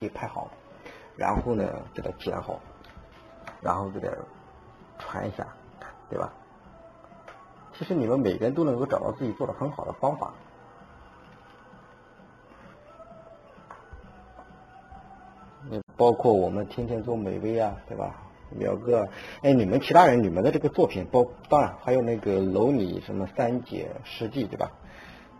[0.00, 0.48] 给拍好，
[1.16, 2.60] 然后呢给它剪好，
[3.60, 4.06] 然后给它
[4.96, 5.44] 传一下，
[6.08, 6.32] 对吧？
[7.76, 10.32] 其实你们每个人都能够找到自己做的很好的方法。
[15.68, 18.14] 你包括我们天天做美味啊，对吧？
[18.56, 19.08] 苗哥，
[19.42, 24.70] 哎，你们其他人，你们的这个作品，包当然还有那个楼里什么三姐师弟，对吧？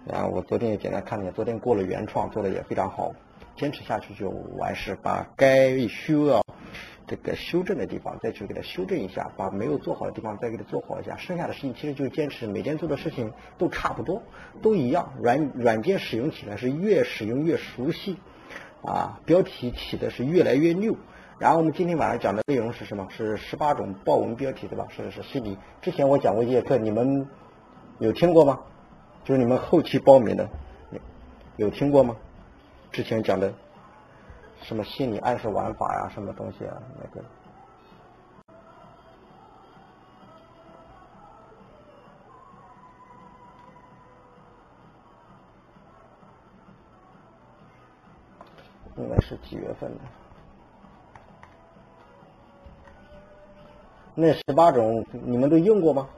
[0.04, 3.12] 然后我昨天也简单看了一下，昨天过了原创，做的也非常好，
[3.58, 6.42] 坚持下去就完事，把该修要
[7.06, 14.22] 这个修正的地方再去给它修正一下，把没有做好的地方再给它做好一下，剩下的事情其实就是坚持，每天做的事情都差不多，
[14.62, 18.16] 都一样，软软件使用起来是越使用越熟悉。
[18.80, 20.96] 啊，标题起的是越来越溜。
[21.40, 23.08] 然后我们今天晚上讲的内容是什么？
[23.10, 24.86] 是十八种报文标题，对吧？
[24.88, 27.26] 是是是你之前我讲过一节课，你们
[27.98, 28.60] 有听过吗？
[29.24, 30.48] 就是你们后期报名的，
[31.56, 32.14] 有听过吗？
[32.90, 33.52] 之前讲的
[34.62, 36.76] 什么心理暗示玩法呀，什么东西啊？
[37.00, 37.24] 那个
[48.96, 50.00] 应该是几月份的？
[54.16, 56.08] 那十八种你们都用过吗？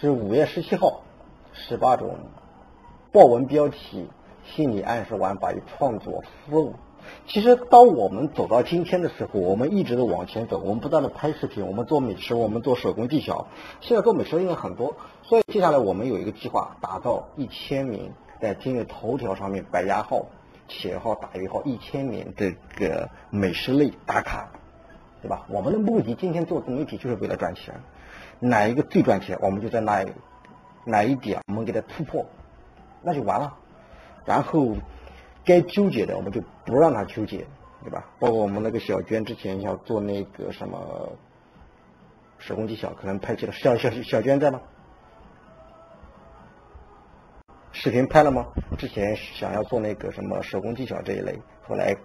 [0.00, 1.00] 是五月十七号，
[1.52, 2.18] 十八种
[3.10, 4.08] 报文标题、
[4.46, 6.74] 心理暗示玩法与创作思路。
[7.26, 13.48] 其实，当我们走到今天的时候，我们一直都往前走，我们不断的拍视频，我们做美食，我们做手工技巧。
[13.80, 20.26] 现在做美食的人很多，所以接下来我们有一个计划，打造一千名在今日头条上面百家号、
[20.68, 24.52] 企业号、打鱼号一千名这个美食类打卡，
[25.22, 25.46] 对吧？
[25.48, 27.74] 我们的目的今天做自媒体就是为了赚钱，
[28.40, 30.04] 哪一个最赚钱，我们就在哪
[30.84, 32.26] 哪一点我们给它突破，
[33.02, 33.56] 那就完了。
[34.24, 34.76] 然后。
[35.44, 37.46] 该纠结的我们就不让他纠结，
[37.82, 38.04] 对吧？
[38.18, 41.16] 包括我们那个小娟之前要做那个什么
[42.36, 43.52] 手工技巧，可能拍起了。
[43.54, 44.60] 小小小娟在吗？
[47.72, 48.44] 视频拍了吗？
[48.76, 51.96] 之前想要做那个什么手工技巧这一类，后来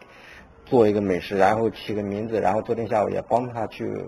[0.65, 4.05] 做一个美食，然后起个名字，然后昨天下午也帮他去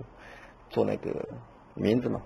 [0.70, 1.10] 做那个
[1.74, 2.22] 名字嘛，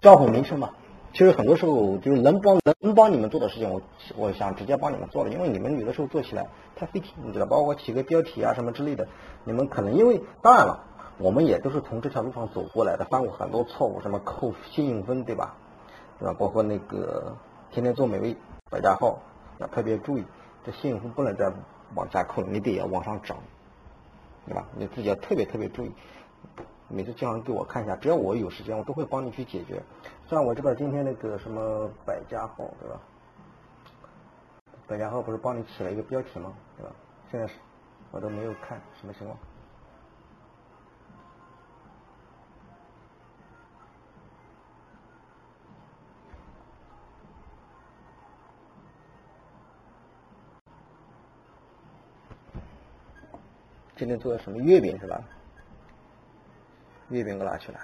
[0.00, 0.70] 账户名称嘛。
[1.12, 3.80] 其实很多时候就是能帮能帮你们做的事情，我
[4.16, 9.08] 我想直接帮你们做了，因为你们有的时候做起来太费劲，你知道，包括起个标题啊什么之类的，
[9.44, 10.84] 你们可能因为当然了，
[11.16, 15.54] 我们也都是从这条路上走过来的，犯过很多错误，什么扣信用分，对吧？
[16.18, 16.34] 对吧？
[16.38, 17.34] 包括那个
[17.70, 18.36] 天天做美味
[18.70, 19.18] 百家号，
[19.58, 20.24] 要特别注意，
[20.66, 21.50] 这信用分不能再
[21.96, 23.38] 往下扣，你得要往上涨，
[24.46, 24.64] 对吧？
[24.76, 25.92] 你自己要特别特别注意。
[26.88, 29.82] 每次经常给我看一下，只要我有时间，我都会帮你去解决。
[30.28, 33.00] 虽然我知道今天那个什么百家号，对吧？
[34.86, 36.52] 百家号不是帮你起了一个标题吗？
[36.76, 36.92] 对吧？
[37.30, 37.54] 现在是，
[38.12, 39.36] 我都没有看什么情况。
[53.96, 55.18] 今天做的什么月饼是吧？
[57.08, 57.80] 月饼搁哪去了。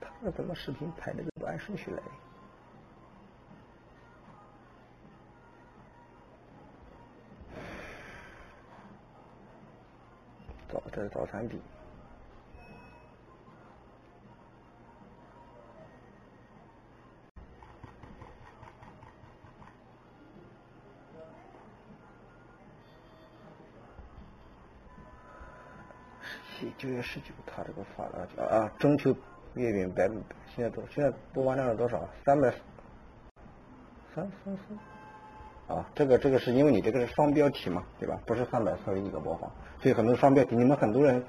[0.00, 2.02] 他怎么视频拍的不按顺序来？
[10.68, 11.60] 早，这是早餐饼
[26.78, 29.14] 九月十九，他这个发了啊，中秋
[29.54, 30.08] 月饼百
[30.54, 32.08] 现在多，现在播放量是多少？
[32.24, 32.50] 三百
[34.14, 38.18] 三三三啊，这个这个是因为你这个是双标题嘛，对吧？
[38.26, 39.50] 不是三百四十一个播放，
[39.80, 41.22] 所以很多双标题，你们很多人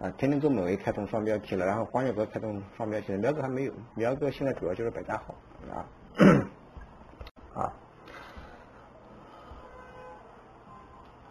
[0.00, 5.34] 啊，天天做美味开通双标题了，然后黄月哥开通双标题了，苗哥还没有，苗哥现在主要就是百家好
[5.70, 5.84] 啊
[7.60, 7.72] 啊。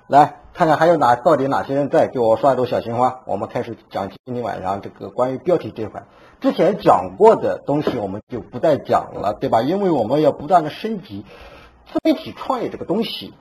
[0.08, 3.20] 来看看还有哪到底哪些人在给我刷一朵小心花。
[3.26, 6.04] 我们开始讲今天晚上这个关于标题这块，
[6.40, 9.62] 之前讲过的东西我们就不再讲了，对吧？
[9.64, 11.26] 因为我们要不断的升级
[11.92, 13.34] 自媒体创业这个东西。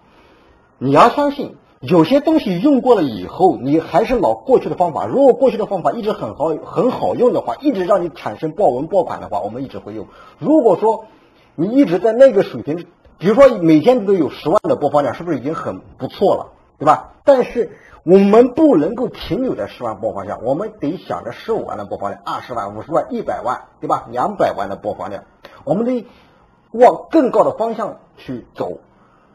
[0.78, 5.06] 你要相信，有些东西用过了以后，你还是老过去的方法。
[5.06, 10.08] 如果过去的方法一直很好很好用的话，一直让你产生爆文爆款的话，我们一直会用。
[10.40, 11.04] 如果说
[11.54, 12.86] 你一直在那个水平，
[13.18, 17.12] 比如说每天都有十万的播放量，是不是已经很不错了，对吧？
[17.24, 17.70] 但是
[18.04, 24.06] 我们不能够停留在十万播放量，我们得想着十五万的播放量、二十万、五十万、一百万，对吧？
[24.10, 25.24] 两百万的播放量，
[25.64, 26.06] 我们得
[26.72, 28.78] 往更高的方向去走。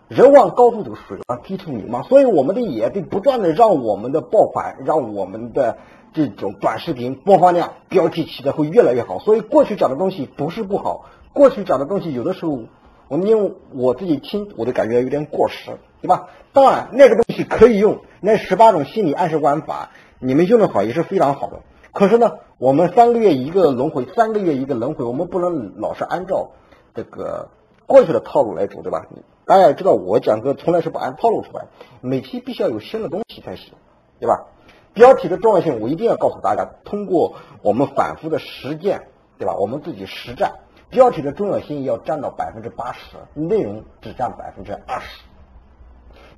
[0.08, 2.02] 人往高处走，水往低处流嘛。
[2.02, 5.78] 所以我们的也得不断的让我们的爆款，让我们的
[6.14, 9.20] 这种短视频播放量、标题起的会越来越好。
[9.20, 12.60] 所以过去讲的东西不是不好，过去讲的东西有的时候，
[13.08, 16.30] 我们因为我自己听，我都感觉有点过时，对吧？
[16.54, 21.62] 当然那个东西可以用，那十八种心理暗示玩法，你们用的好也是非常好的。
[21.92, 26.52] 可是呢，我们三个月一个轮回，三个月一个轮回，我们不能老是按照
[26.94, 27.50] 这个
[27.86, 29.06] 过去的套路来走，对吧？
[29.46, 31.66] 大家也知道，我讲课从来是不按套路出牌，
[32.02, 33.74] 每期必须要有新的东西才行，
[34.20, 34.46] 对吧？
[34.94, 39.08] 标题的重要性，我一定要告诉大家，通过我们反复的实践，
[39.38, 39.56] 对吧？
[39.56, 40.54] 我们自己实战，
[40.90, 45.24] 标题的重要性要占到百分之八十，内容只占百分之二十。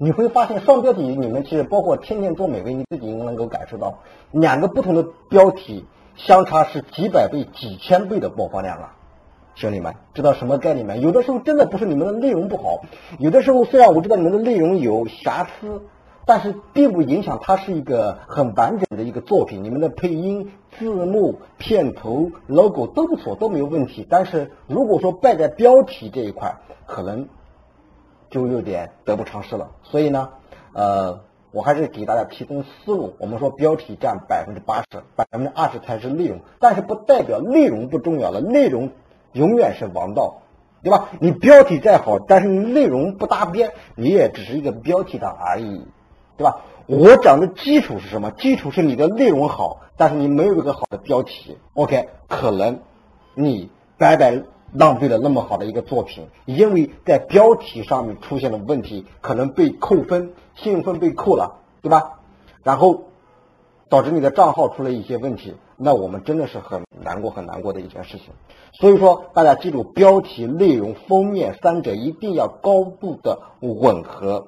[0.03, 3.99] 你会发现，双标题你们其实包括天天做美味，你自己应该能够感受到，
[4.31, 8.95] 两个不同的标题相差是几百倍、几千倍的播放量啊。
[9.53, 10.95] 兄弟们，知道什么概念吗？
[10.95, 12.81] 有的时候真的不是你们的内容不好，
[13.19, 15.83] 有的时候虽然我知道你们的内容有瑕疵，
[16.25, 19.63] 但是并不影响它是一个很完整的一个作品。
[19.63, 20.49] 你们的配音、
[20.79, 24.07] 字幕、片头、logo 都不错，都没有问题。
[24.09, 26.55] 但是如果说败在标题这一块，
[26.87, 27.27] 可能
[28.31, 29.69] 就有点得不偿失了。
[29.83, 30.29] 所以呢，
[30.73, 31.19] 呃，
[31.51, 33.13] 我还是给大家提供思路。
[33.19, 38.89] 我们说标题占百分之八十，百分之二十才是内容，但是不代表内容不重要了，内容。
[39.33, 40.41] 永远是王道，
[40.83, 41.07] 对吧？
[41.21, 45.85] 你标题再好，但是你内容不搭边，你也只是一个标题党而已，
[46.35, 46.63] 对吧？
[46.85, 48.31] 我讲的基础是什么？
[48.31, 52.09] 基础是你的内容好，但是你没有一个好的标题，OK？
[52.27, 52.81] 可能
[53.35, 62.19] 你白白浪费了那么好的一个作品，因为在标题上面出现了问题，可能被扣分，信用分被扣了，对吧？
[62.63, 63.05] 然后
[63.89, 65.55] 导致你的账号出了一些问题。
[65.77, 68.27] 那我们真的是很难过、很难过的一件事情。
[68.73, 74.47] 所以说，大家记住，标题、内容、封面三者一定要高度的吻合。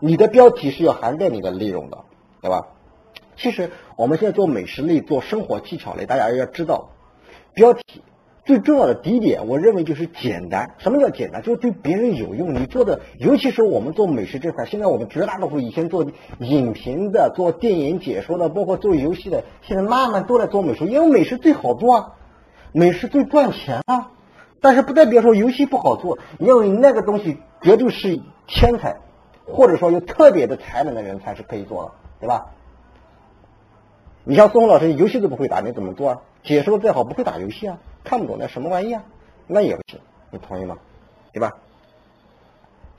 [0.00, 1.98] 你的标题是要涵盖你的内容的，
[2.40, 2.68] 对吧？
[3.36, 6.90] 其实我们现在做美食类、做生活技巧类，大家要知道，
[7.54, 7.82] 标题。
[8.48, 10.74] 最重要的第一点，我认为就是简单。
[10.78, 11.42] 什么叫简单？
[11.42, 12.54] 就是对别人有用。
[12.54, 16.06] 你做的，尤其是我们做美食这块，现在我们绝大多数以前做
[16.38, 22.12] 影评的、做电影解说的，包括做游戏的，现在慢慢都在做美食，因为美食最好做啊，
[22.72, 24.12] 美食最赚钱啊。
[24.62, 28.96] 但是不代表说游戏不好做，因为那个东西绝对是天才，
[29.44, 31.90] 或者说有特别的才能的人才是可以做的，
[32.20, 32.46] 对吧？
[34.28, 36.20] 你像宋红老师，游戏都不会打，你怎么做啊？
[36.42, 37.78] 解说再好，不会打游戏啊？
[38.04, 39.02] 看不懂那什么玩意啊？
[39.46, 39.98] 那也不行，
[40.30, 40.76] 你同意吗？
[41.32, 41.56] 对吧？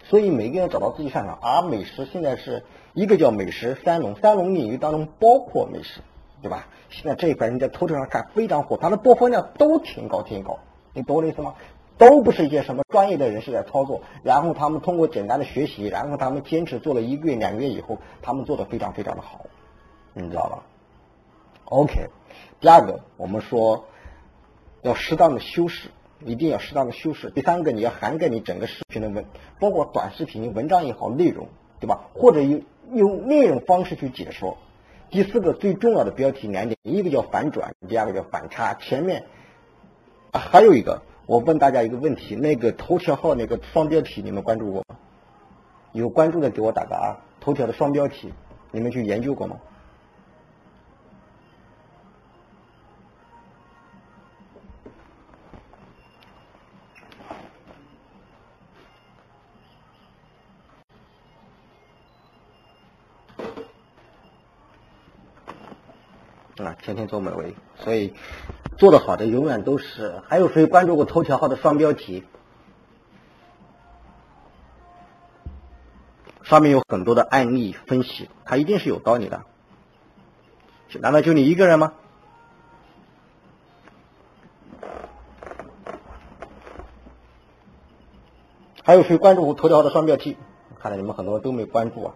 [0.05, 2.63] 所以每个人找到自己擅长，而美食现在是
[2.95, 6.01] 一个叫美食三龙，三龙领域当中包括美食，
[6.41, 6.65] 对吧？
[6.89, 10.57] 现在这一块你在头条上看非常火，它的播放量都挺高挺高，
[10.95, 11.53] 你懂我的意思吗？
[11.99, 19.45] 都不是一些什么专业的人士在操作，然后他们通过简单的学习，然后他们坚持做了一个月两个月以后，他们做的非常非常的好，
[20.15, 20.63] 你知道吧
[21.69, 22.09] ？OK，
[22.59, 23.85] 第二个我们说。
[24.81, 25.89] 要适当的修饰，
[26.23, 27.29] 一定要适当的修饰。
[27.31, 29.25] 第三个，你要涵盖你整个视频的文，
[29.59, 31.49] 包括短视频、文章也好，内容，
[31.81, 32.07] 对吧？
[32.13, 32.61] 或者用
[32.93, 34.57] 用内容方式去解说。
[35.09, 38.73] 第四个最重要的标题两点，一个叫反转，第二个叫反差。
[38.75, 39.25] 前面
[40.31, 44.95] 还有一个，我问大家一个问题：那个头条号那个双标题，你们关注过吗？
[45.91, 47.19] 有关注的给我打个啊！
[47.41, 48.33] 头条的双标题，
[48.71, 49.57] 你们去研究过吗？
[66.63, 68.13] 啊，天天做美味，所以
[68.77, 70.21] 做的好的永远都是。
[70.27, 72.23] 还有谁关注过头条号的双标题？
[76.43, 79.43] 上面有很多的案例分析，它一定是有道理的。
[80.99, 81.93] 难道就你一个人吗？
[88.83, 90.35] 还有谁关注过头条号的双标题？
[90.79, 92.15] 看来你们很多都没关注啊。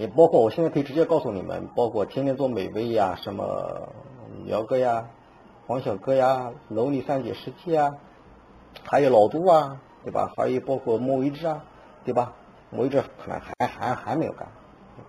[0.00, 3.92] 也包括我现在可以直接告诉你们，包括天天做美味呀，什么
[4.46, 5.10] 苗哥呀、
[5.66, 7.90] 黄小哥呀、楼里三姐世界啊，
[8.82, 10.32] 还有老杜啊，对吧？
[10.34, 11.62] 还有包括莫为之啊，
[12.02, 12.32] 对吧？
[12.70, 14.48] 我一直可能还还还没有干，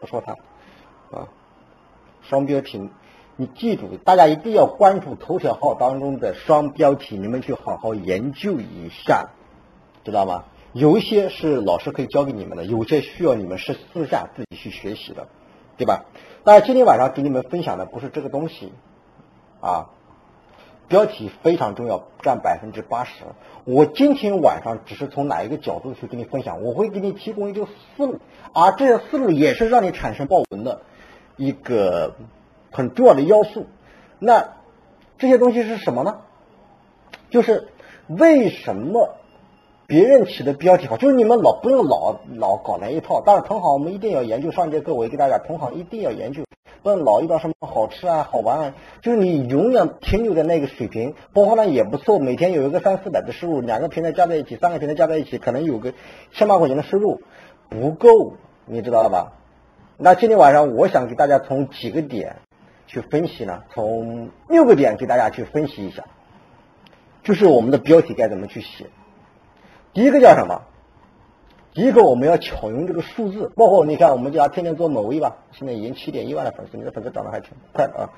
[0.02, 0.34] 不说他
[1.18, 1.30] 啊。
[2.24, 2.90] 双标题，
[3.38, 9.30] 你记住，大家一定要关注头条号当中的双标题，你们去好好研究一下，
[10.04, 10.44] 知道吗？
[10.74, 15.28] 有一些是老师可以教给你们的，有些需要你们是私下自己去学习的，
[15.78, 16.06] 对吧？
[16.44, 18.72] 但是今天晚上给你们分享的不是这个东西
[19.60, 19.90] 啊，
[20.88, 23.26] 标题非常重要，占百分之八十。
[23.66, 28.20] 我今天晚上只是从哪一个角度去跟你分享，我会给你提供一个思路，
[28.54, 30.82] 而这些思路也是让你产生报文的
[31.36, 32.16] 一个
[32.72, 33.68] 很重要的要素。
[34.20, 34.54] 那
[35.18, 36.22] 这些东西是什么呢？
[37.30, 37.68] 就是
[38.08, 39.18] 为什么？
[39.92, 43.22] 别人起的标题好，就是你们老不用老老搞那一套。
[43.26, 46.46] 但是同行我们一定要研究，上节课我也给大家，同行一定要研究，
[46.82, 51.14] 不能老遇到什么好吃啊、好玩啊，就是你永远停留在那个水平。
[51.34, 55.94] 播放量也不错，每天有一个三四百的收入，两个平台加在一起，三个平台加在一起，可能有个
[56.32, 57.20] 千把块钱的收入，
[57.68, 59.34] 不够，你知道了吧？
[59.98, 62.38] 那今天晚上我想给大家从几个点
[62.88, 63.64] 去分析呢？
[63.74, 66.06] 从六个点给大家去分析一下，
[67.24, 68.86] 就是我们的标题该怎么去写。
[69.94, 70.64] 第一个叫什么？
[71.74, 78.10] 第一个我们要巧用这个数字，包括你看我们家天天做某位吧，现在已经七点一万的粉丝，你的粉丝涨得还挺快的啊。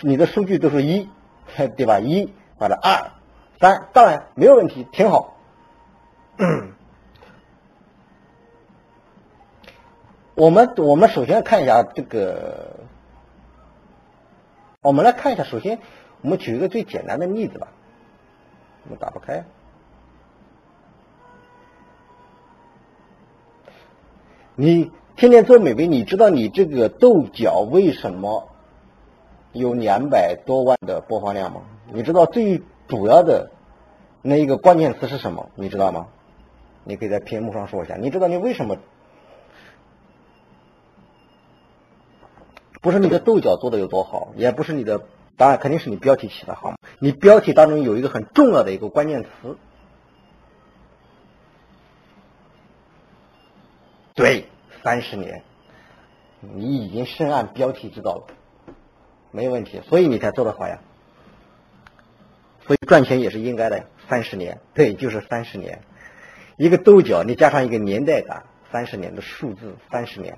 [0.00, 1.08] 你的数据都是一，
[1.76, 2.00] 对吧？
[2.00, 3.12] 一完了二、
[3.60, 5.36] 三，当然没有问题，挺好。
[10.34, 12.80] 我们我们首先看一下这个，
[14.80, 15.78] 我们来看一下，首先
[16.22, 17.68] 我们举一个最简单的例子吧，
[18.84, 19.44] 我们打不开。
[24.62, 28.48] 你天天做美味，你知道你这个豆角为什么
[29.50, 31.62] 有两百多万的播放量吗？
[31.92, 33.50] 你知道最主要的
[34.22, 35.50] 那一个关键词是什么？
[35.56, 36.06] 你知道吗？
[36.84, 37.96] 你可以在屏幕上说一下。
[37.96, 38.76] 你知道你为什么？
[42.80, 45.00] 不是你的豆角做的有多好，也不是你的，
[45.36, 46.74] 当然肯定是你标题起的好。
[47.00, 49.58] 你标题当中有一个很重要的一个关键词。
[54.14, 54.46] 对，
[54.82, 55.42] 三十年，
[56.40, 58.26] 你已经深谙标题之道了，
[59.30, 60.80] 没问题，所以你才做得好呀。
[62.66, 63.84] 所以赚钱也是应该的呀。
[64.08, 65.80] 三十年，对，就是三十年。
[66.56, 70.36] 一个豆角，你加上一个年代感，三十年的数字，三十年，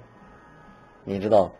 [1.05, 1.53] 你知道，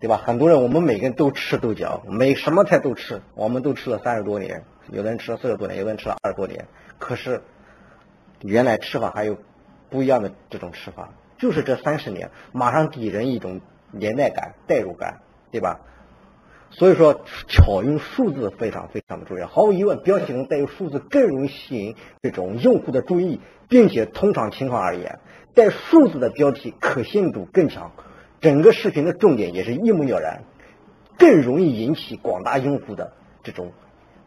[0.00, 0.16] 对吧？
[0.16, 6.66] 很多人，我们每个人都吃豆角，每什么菜都吃，我们都吃了三十多年，有的人吃了四十多年，有的人吃了二十多年。
[6.98, 7.42] 可是，
[8.40, 9.38] 原来吃法还有
[9.90, 11.10] 不一样的这种吃法。
[11.38, 13.60] 就是这三十年，马上给人一种
[13.90, 15.80] 年代感、代入感，对吧？
[16.70, 19.46] 所以说，巧用数字非常非常的重要。
[19.46, 25.20] 毫无疑问，标题能带有数字更容易吸引这种用户的注意，并且通常情况而言，
[25.54, 27.92] 带数字的标题可信度更强，
[28.40, 30.42] 整个视频的重点也是一目了然，
[31.16, 33.12] 更容易引起广大用户的
[33.44, 33.72] 这种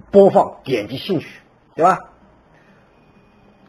[0.09, 1.27] 播放、点击兴趣，
[1.75, 1.99] 对吧？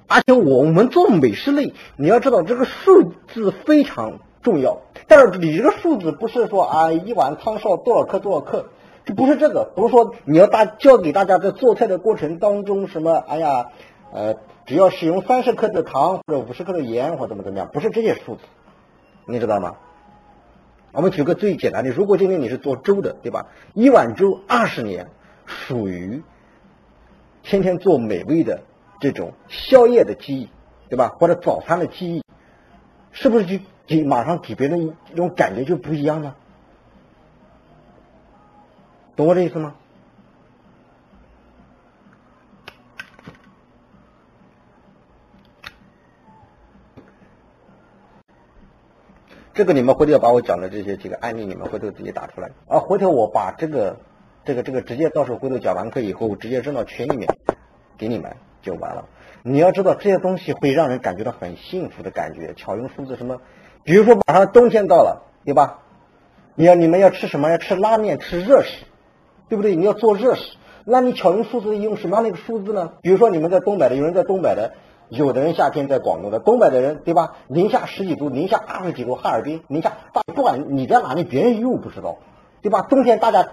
[0.09, 4.81] 而且我们做美食类，你要知道这个数字非常重要。
[5.07, 8.71] 但是你这个数字不是说啊一碗汤烧多少克多少克，
[9.05, 13.67] 这不是这个，不是说你要大教给大家在做菜的过程当中什么，哎呀，
[14.13, 18.41] 呃，只要使用三十克的糖或者五十克的盐或怎么怎么样，不是这些数字，
[19.27, 19.77] 你知道吗？
[20.93, 23.49] 我们举个最简单的，如果今天你是做粥的，对吧？
[23.75, 25.09] 一碗粥二十年，
[25.45, 26.23] 属于
[27.43, 28.63] 天天做美味的。
[29.01, 30.49] 这种宵夜的记忆，
[30.89, 31.09] 对吧？
[31.19, 32.25] 或者早餐的记忆，
[33.13, 36.35] 是不是就给马上给别人一种感觉就不一样呢？
[39.17, 39.75] 懂我这意思吗？
[49.55, 52.79] 这个你们回头要把我讲的这些几个案例，你们回头自己打出来啊。
[52.79, 53.99] 回头我把这个、
[54.45, 57.29] 这个、这个直接到时候回头讲完课以后，直接扔到群里面
[57.99, 58.37] 给你们。
[58.61, 59.05] 就完了。
[59.45, 62.55] 你要知道这些东西会让人感觉到很幸福的感觉。
[62.55, 63.41] 巧用数字什么？
[63.85, 65.79] 比如说马上冬天到了，对吧？
[66.57, 67.49] 你要你们要吃什么？
[67.49, 68.85] 要吃拉面，吃热食，
[69.49, 69.77] 对不对？
[69.77, 72.95] 你要做热食，那你巧用数字用什么样的一个数字呢？
[73.01, 74.73] 比如说你们在东北的，有人在东北的，
[75.09, 76.41] 有的人夏天在广东的。
[76.41, 77.37] 东北的人对吧？
[77.47, 82.19] 零下十几度，零下二十几度，哈尔滨零下大，不管你在哪里，别人又不知道，
[82.61, 82.83] 对吧？
[82.83, 83.51] 冬天大家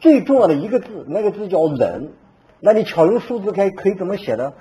[0.00, 2.10] 最重要的一个字，那个字叫冷。
[2.60, 4.52] 那你巧用数字可以可以怎么写呢？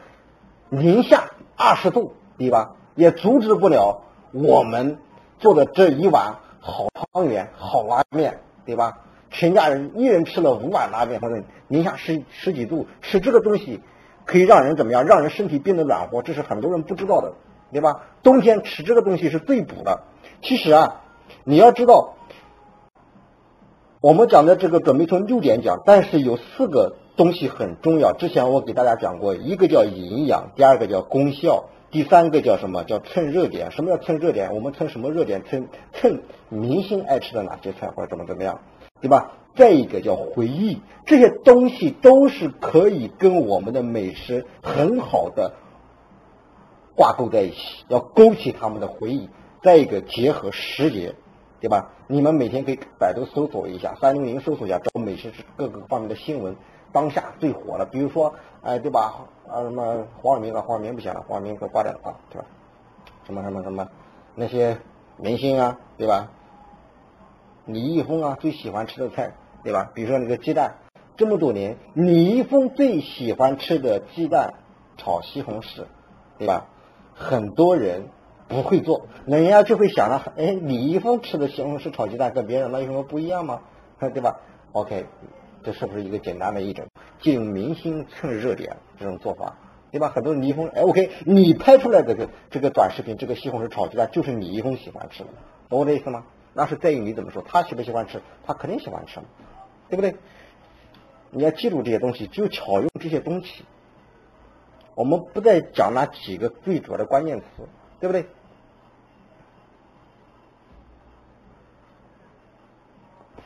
[0.70, 2.75] 零下二十度，对吧？
[2.96, 4.98] 也阻止不了我们
[5.40, 9.00] 做的这一碗好汤圆、好拉面，对吧？
[9.30, 13.82] 全家人一人吃了五碗拉面，或者零下十十几度吃这个东西，
[14.25, 15.06] 可以让人怎么样？
[15.06, 17.34] 让人身体变得暖和，这是很多人不知道的。
[17.72, 18.06] 对吧？
[18.24, 20.04] 冬天吃这个东西是最补的。
[20.42, 21.02] 其实啊，
[21.44, 22.14] 你要知道，
[24.00, 28.13] 我们讲的这个准备从六点讲，但是有四个东西很重要。
[28.13, 33.72] 之前我给大家讲过，一个叫营养，第二个叫功效，第三个叫什么叫蹭热点？
[33.72, 34.53] 什么叫蹭热点？
[34.53, 35.43] 我们蹭什么热点？
[35.43, 38.62] 蹭蹭明星爱吃的哪些菜或者怎么怎么样，
[39.01, 39.34] 对吧？
[39.55, 45.53] 再一个叫回忆，这些东西都是可以跟我们的美食很好的
[46.95, 49.29] 挂钩在一起，要勾起他们的回忆。
[49.63, 51.15] 再一个结合时节，
[51.60, 51.93] 对吧？
[52.07, 56.55] 你们每天可以百度搜索一下，三六零搜索一下，找美食各个方面的新闻，
[56.96, 58.34] 当下最火的，比如说，
[58.64, 59.28] 哎，对吧？
[59.48, 62.48] 啊什么黄晓明啊，黄晓明不行了，黄晓明可挂掉了啊，对吧？
[63.25, 63.88] 什么什么什么
[64.36, 64.78] 那些
[65.18, 66.32] 明星啊，对吧？
[67.66, 69.34] 李易峰啊，最喜欢吃的菜。
[69.64, 69.90] 对吧？
[69.96, 70.75] 比如说那个鸡蛋，
[71.18, 74.54] 这么多年，李易峰最喜欢吃的鸡蛋
[74.96, 75.86] 炒西红柿，
[76.38, 76.68] 对吧？
[77.16, 78.10] 很多人
[78.48, 83.62] 不会做，那人家就会想了，哎，李易峰吃的西红柿炒鸡蛋跟别人那有什么不一样吗？
[84.14, 84.40] 对吧
[84.74, 85.08] ？OK，
[85.65, 86.86] 这是不是一个简单的一种
[87.19, 89.57] 借用明星蹭热点这种做法，
[89.91, 90.10] 对吧？
[90.10, 95.29] 很多李易峰，哎，OK，你拍出来的这个这个短视频，这个西红柿炒鸡蛋就是李易峰喜欢吃的，
[95.67, 96.25] 懂我的意思吗？
[96.53, 99.19] 那是在于你怎么说，他喜不喜欢吃，他肯定喜欢吃。
[99.88, 100.15] 对不对？
[101.29, 103.63] 你要记住这些东西，就巧用这些东西。
[104.95, 107.45] 我们不再讲那几个最主要的关键词，
[108.00, 108.25] 对不对？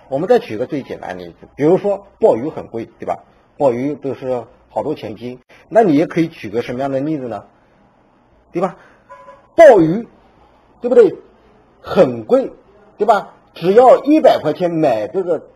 [0.09, 3.23] 我们再举个最简单的例子，比如说鲍鱼很贵，对吧？
[3.57, 5.39] 鲍鱼都是好多钱一斤，
[5.69, 7.45] 那你也可以举个什么样的例子呢？
[8.51, 8.77] 对吧？
[9.55, 10.07] 鲍鱼，
[10.81, 11.15] 对不对？
[11.81, 12.51] 很贵，
[12.97, 13.35] 对吧？
[13.53, 15.47] 只要一百块钱买这个。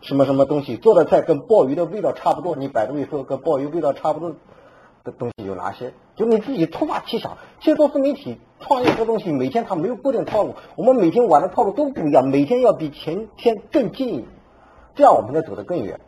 [0.00, 2.54] 什么什么东西做的菜跟鲍鱼的味道差不多？
[2.54, 4.36] 你百度一搜，跟鲍鱼味道差不多
[5.04, 5.92] 的东西有哪些？
[6.16, 7.38] 就你自己突发奇想。
[7.60, 14.26] 其实做自媒体创业这东西，每天它没有固定套路，我们每天玩的套路都不一样，每天要比前天更近，
[14.94, 16.00] 这样我们才走得更远。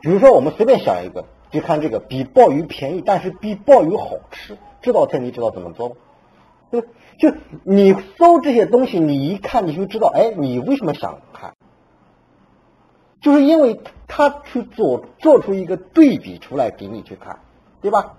[0.00, 5.96] 比如说我们随便想一个，就看这个比鲍鱼便宜，但是比鲍鱼好吃，这道菜你知道怎么做吗？
[6.72, 6.80] 就
[7.18, 11.54] 就你搜这些东西，你一看你就知道，哎，你为什么想看？
[13.20, 17.40] 就是因为他去做做出一个对比出来给你去看，
[17.80, 18.14] 对吧？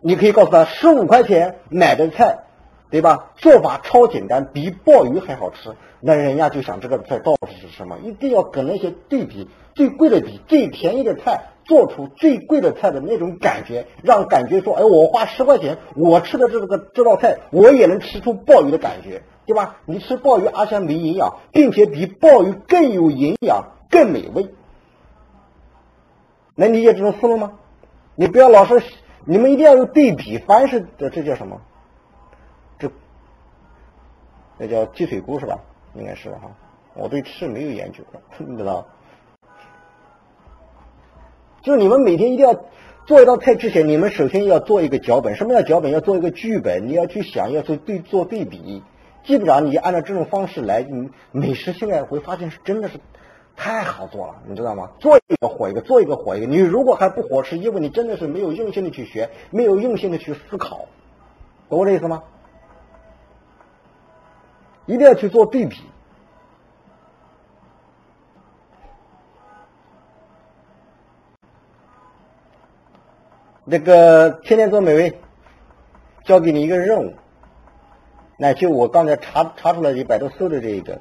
[0.00, 2.44] 你可以告诉他，十五块钱买的菜。
[2.92, 3.30] 对吧？
[3.36, 5.74] 做法超简单，比鲍鱼还好吃。
[6.00, 7.96] 那人家就想这个菜到底是什么？
[8.00, 19.76] 一定要跟那些对比，最贵的底最便宜的菜，做出最贵的菜的那种感觉，让感觉说，哎，我花十块钱，我吃的这个这道菜，我也能吃出鲍鱼的感觉，对吧？
[19.86, 24.54] 你吃鲍鱼而且没营养，并且比鲍鱼更有营养、更美味，
[26.54, 27.52] 能理解这种思路吗？
[28.14, 28.82] 你不要老是，
[29.24, 31.60] 你们一定要有对比，凡是这这叫什么？
[32.78, 32.90] 这
[34.58, 35.58] 那叫鸡腿菇是吧？
[35.94, 36.50] 应该是哈，
[36.94, 38.04] 我对吃没有研究，
[38.38, 38.86] 你知道？
[41.62, 42.64] 就是你们每天一定要
[43.06, 45.34] 做一道菜之前，你们首先要做一个脚本。
[45.36, 45.90] 什么叫脚本？
[45.92, 48.82] 要做一个剧本，你要去想，要做对做对比。
[49.24, 52.98] 基本上你按照这种方式来，你美食现在会发现是真的是
[53.56, 54.90] 太好做了，你知道吗？
[54.98, 56.46] 做一个火一个，做一个火一个。
[56.46, 60.86] 你如果还不火，是因为你真的是没有用心的去学，没有用心的去思考，
[61.68, 62.24] 懂我这意思吗？
[64.86, 65.76] 一定要去做对比。
[73.64, 75.18] 那个天天做美味，
[76.24, 77.14] 交给你一个任务，
[78.36, 81.00] 那就我刚才查查出来的百度搜的这一个，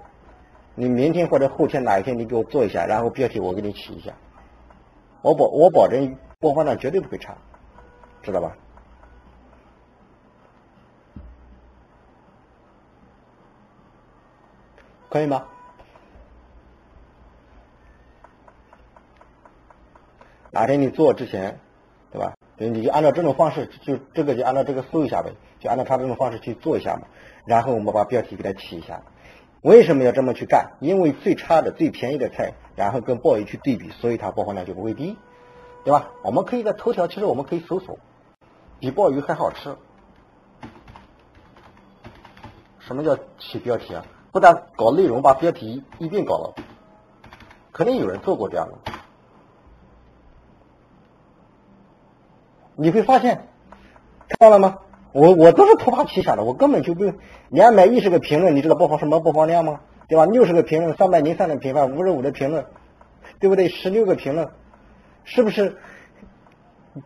[0.75, 4.13] 你明天或者后天哪一天你给我做一下，然后标题我给你起一下，
[5.23, 7.35] 我保我保证播放量绝对不会差，
[8.21, 8.55] 知道吧？
[15.09, 15.45] 可以吗？
[20.51, 21.59] 哪天你做之前，
[22.69, 27.07] 你就按照这种方式，就这个就按照这个搜一下呗，就按照他这种方式去做一下嘛。
[27.45, 29.01] 然后我们把标题给它起一下。
[29.61, 30.71] 为什么要这么去干？
[30.79, 35.17] 因为最差的、最便宜的菜，然后跟鲍鱼去对比，所以它播放量就不会低，
[35.83, 36.09] 对吧？
[36.23, 37.99] 我们可以在头条，其实我们可以搜索，
[38.79, 39.75] 比鲍鱼还好吃。
[42.79, 44.03] 什么叫起标题啊？
[44.31, 46.55] 不但搞内容，把标题一并搞了，
[47.71, 48.90] 肯定有人做过这样的。
[52.81, 53.43] 你会发现，
[54.27, 54.79] 看到了吗？
[55.13, 57.13] 我我都是突发奇想的，我根本就不用。
[57.49, 59.81] 两百一十个评论，你知道播放什么播放量吗？
[60.07, 60.25] 对吧？
[60.25, 62.65] 六十个评论，三百零三的评分，五十五的评论，
[63.39, 63.69] 对不对？
[63.69, 64.49] 十六个评论，
[65.25, 65.77] 是不是？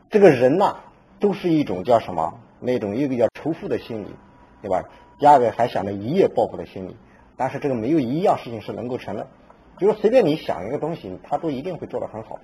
[0.10, 0.78] 这个人呐，
[1.20, 2.36] 都是一种叫什么？
[2.62, 4.08] 那种一个叫仇富的心理，
[4.62, 4.82] 对吧？
[5.20, 6.96] 第二个还想着一夜暴富的心理。
[7.36, 9.28] 但是这个没有一样事情是能够成的，
[9.78, 12.40] 就是随便你想一个东西，他都一定会做得很好。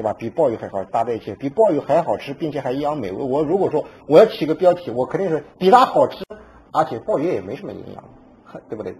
[0.00, 0.14] 对吧？
[0.14, 3.22] 比鲍鱼还好搭在一起，比鲍鱼还好吃，并且还营养美味。
[3.22, 6.24] 我如果说我要起个标题，我肯定是比它好吃，
[6.72, 8.02] 而且鲍鱼也没什么营养，
[8.70, 8.96] 对不对？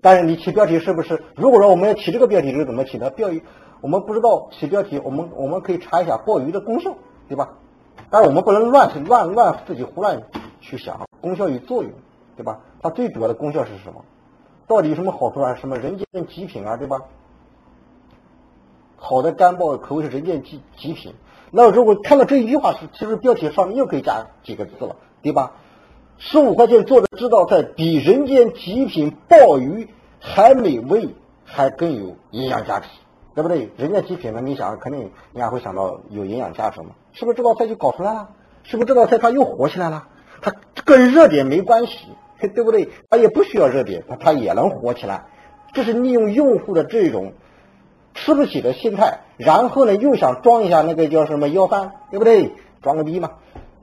[0.00, 1.22] 但是你起标题是不是？
[1.36, 3.08] 如果说我们要起这个标题是怎么起的？
[3.10, 3.40] 标鱼
[3.80, 6.92] 我们不知道起标题，我们我们可以查一下鲍鱼的功效，
[7.28, 7.50] 对吧？
[8.10, 10.20] 但是我们不能乱乱乱自己胡乱
[10.60, 11.92] 去想功效与作用，
[12.36, 12.58] 对吧？
[12.82, 14.04] 它最主要的功效是什么？
[14.66, 15.54] 到底有什么好处啊？
[15.54, 16.98] 什么人间极品啊，对吧？
[19.04, 21.12] 好的干鲍可谓是人间极极品。
[21.50, 25.54] 那如果看到这一句话是，其实标题上面又可以加几个字了，对吧？
[26.18, 29.88] 十五块钱做的这道菜比人间极品鲍鱼
[30.20, 31.08] 还美味，
[31.44, 32.86] 还更有营养价值，
[33.34, 33.68] 对不对？
[33.76, 36.90] 人间极品呢，你想肯定人家会想到有营养价值嘛？
[37.12, 38.28] 是不是这道菜就搞出来了？
[38.62, 40.06] 是不是这道菜它又火起来了？
[40.40, 41.96] 它跟热点没关系，
[42.54, 42.88] 对不对？
[43.10, 45.26] 它也不需要热点，它它也能火起来。
[45.74, 47.32] 这是利用用户的这种。
[48.14, 52.52] 吃不起的心态，然后呢又想装一下那个叫什么要饭，对不对？
[52.82, 53.30] 装个逼嘛，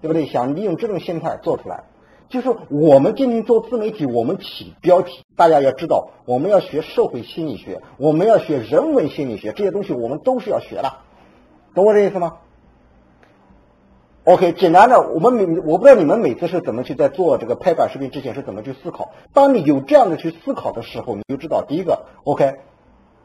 [0.02, 0.26] 对不对？
[0.26, 1.86] 想利用这种心态做出来，
[2.28, 10.92] 就是我们今天做自媒体，我们起标题，大家要知道，我们要学社会心理学，我们要学人文心理学，这些东西我们都是要学的，
[11.74, 12.34] 懂我这意思吗
[14.26, 22.60] ？OK，简单的，我们每我不知道你们每次是怎么去在做这个拍短视频之前是怎么去思考，当你有这样的去思考的时候，你就知道，第一个，OK。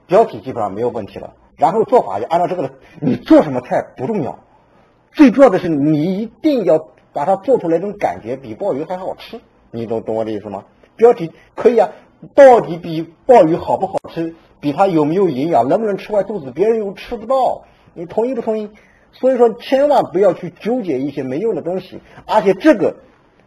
[0.07, 4.41] 标题基本上没有问题了，然后做法就按照这个你做什么菜不重要，
[5.13, 9.41] 最重要的是你一定要把它做出来，这种感觉比鲍鱼还好吃。
[9.71, 10.65] 你懂懂我的意思吗？
[10.97, 11.91] 标题可以啊，
[12.35, 14.35] 到底比鲍鱼好不好吃？
[14.61, 15.69] 比它有没有营养？
[15.69, 16.51] 能不能吃坏肚子？
[16.51, 17.65] 别人又吃不到，
[17.95, 18.71] 你同意不同意？
[19.13, 22.97] 所以说，千万不要去纠结一些没用的东西，而且这个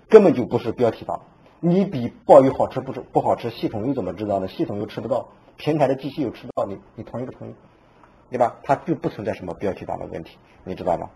[0.09, 1.21] 根本就不是标题党。
[1.59, 3.49] 你比鲍鱼好吃不不好吃？
[3.49, 4.47] 系统又怎么知道呢？
[4.47, 5.29] 系统又吃不到。
[5.57, 7.55] 平台的机器又吃不到你，你同意不同意？
[8.29, 8.57] 对吧？
[8.61, 11.09] 它就不存在什么标题党的问题，你知道吗？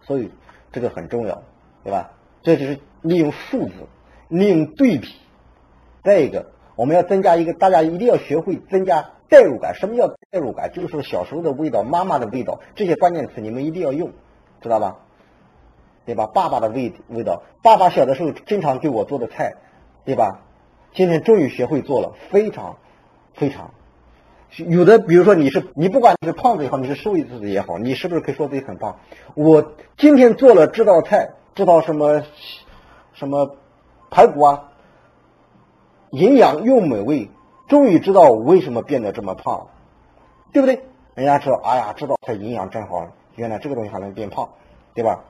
[0.00, 0.32] 所以
[0.72, 1.42] 这个很重要，
[1.84, 2.10] 对吧？
[2.42, 3.74] 这就是利用数字，
[4.28, 5.08] 利用对比。
[6.02, 9.76] 再一个，我们要增加一个，大家一定要学会增加代入感。
[9.76, 10.72] 什么叫代入感？
[10.72, 14.10] 就是说小时候的味道，妈妈的味道，这些关键词你们一定要用，
[14.60, 14.98] 知道吧？
[16.04, 16.26] 对吧？
[16.26, 19.54] 爸爸的味味道，爸爸小的时候经常给我做的菜，
[20.04, 20.40] 对吧？
[20.92, 22.76] 今天终于学会做了，非常。
[23.34, 23.70] 非常
[24.56, 28.98] 有的，比如说你是你不管你是胖子也好，你是瘦子也好，你是不是可以说自己很胖？
[29.34, 32.22] 我今天做了这道菜，这道什么
[33.14, 33.56] 什么
[34.10, 34.72] 排骨啊，
[36.10, 37.30] 营养又美味，
[37.68, 39.68] 终于知道我为什么变得这么胖，
[40.52, 40.84] 对不对？
[41.14, 44.50] 人家说，哎呀，这道菜营养真好，原来这个东西还能变胖，
[44.92, 45.24] 对吧？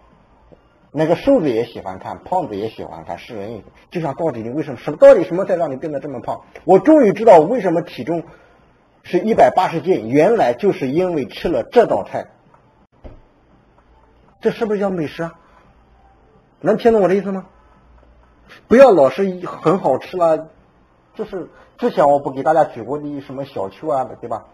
[0.94, 6.42] 那个瘦子也喜欢看，胖子也喜欢看，是人就像到底你为什么什么到底什么才让你变得这么胖？
[6.64, 8.24] 我终于知道为什么体重
[9.02, 12.26] 是一百八十斤，原来就是因为吃了这道菜。
[14.42, 15.38] 这是不是叫美食啊？
[16.60, 17.46] 能听懂我的意思吗？
[18.68, 20.50] 不要老是很好吃了，
[21.14, 24.44] 就是之前我不给大家举过的什么小丘啊，对吧？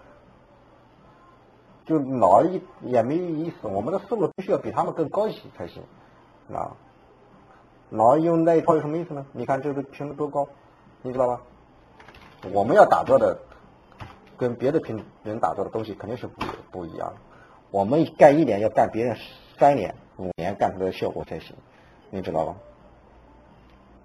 [1.85, 5.83] 就老一也没意思，我们的思路必须要比他们更高一些才行。
[6.53, 6.77] 啊，
[7.91, 9.27] 老用那一套有什么意思呢？
[9.33, 10.49] 你看这个评论多高，
[11.03, 11.43] 你知道吧？
[12.53, 13.39] 我们要打造的
[14.37, 17.15] 跟别的评人打造的东西肯定是不不一样的。
[17.71, 19.17] 我们干一年要干别人
[19.59, 21.55] 三年、五年干出来的效果才行，
[22.11, 22.47] 你知道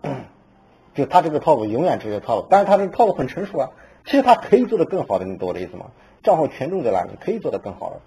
[0.02, 0.12] 吧？
[0.96, 3.70] 就他这个套路永远这些套路，但是他这个套路很成熟啊。
[4.06, 5.92] 其实他可以做的更好的，你懂我的意思吗？
[6.24, 8.02] 账号权重在哪里，可以做的更好的，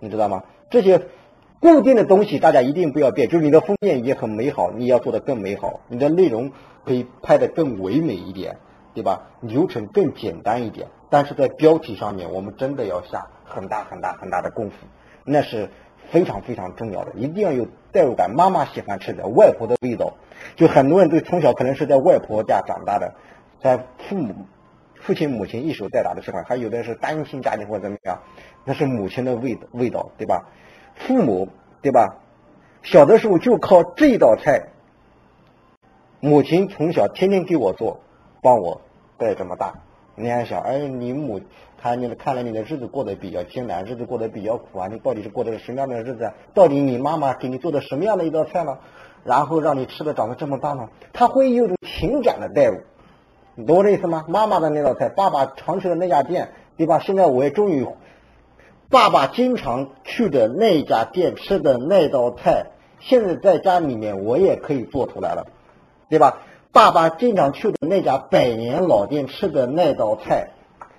[0.00, 0.44] 你知道吗？
[0.70, 1.06] 这些。
[1.62, 6.50] 固定的东西大家一定不要变，就是你的封面也很美好，你要做的更美好，你的内容
[6.84, 8.56] 可以拍的更唯美一点，
[8.94, 9.30] 对吧？
[9.40, 14.74] 流程更简单一点，但是在标题上面，我们真的要下很大很大很大的功夫，
[15.24, 15.68] 那是
[16.10, 18.34] 非常非常重要的，一定要有代入感。
[18.34, 20.14] 妈妈喜欢吃的外婆的味道，
[20.56, 23.14] 就很多人都从小可能是在外婆家长大的，
[23.62, 24.34] 在父母
[24.96, 28.18] 父亲母亲一手带大的吃饭，还有的是单亲家庭或者怎么样，
[28.64, 30.48] 那是母亲的味味道，对吧？
[30.94, 31.48] 父母
[31.80, 32.16] 对吧？
[32.82, 34.70] 小的时候就靠这道菜
[36.20, 38.00] 母亲从小天天给我做，
[38.42, 38.80] 帮我
[39.18, 39.74] 带这么大。
[40.14, 41.40] 你还想，哎，你母
[41.80, 46.24] 看你看来你的日子过得比较艰难，日子过得比较苦啊，你到底是过的是什么样的日子？
[46.24, 48.78] 啊到底你妈妈给你做的什么样的一道菜呢？
[49.24, 50.90] 然后让你吃的长得这么大呢？
[51.12, 52.80] 他会有种情感的代入，
[53.54, 54.24] 你懂我的意思吗？
[54.28, 56.98] 妈妈的那道菜，爸爸常去的那家店，对吧？
[56.98, 57.86] 现在我也终于，
[58.92, 62.66] 爸爸经常去的那家店吃的那道菜，
[63.00, 65.46] 现在在家里面我也可以做出来了，
[66.10, 66.40] 对吧？
[66.72, 70.50] 爸爸经常去的那家百年老店吃的那道菜，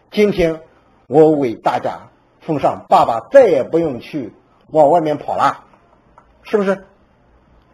[0.09, 0.61] 今天
[1.05, 2.09] 我为大家
[2.41, 4.33] 奉上，爸爸再也不用去
[4.71, 5.65] 往外面跑了，
[6.41, 6.85] 是不是？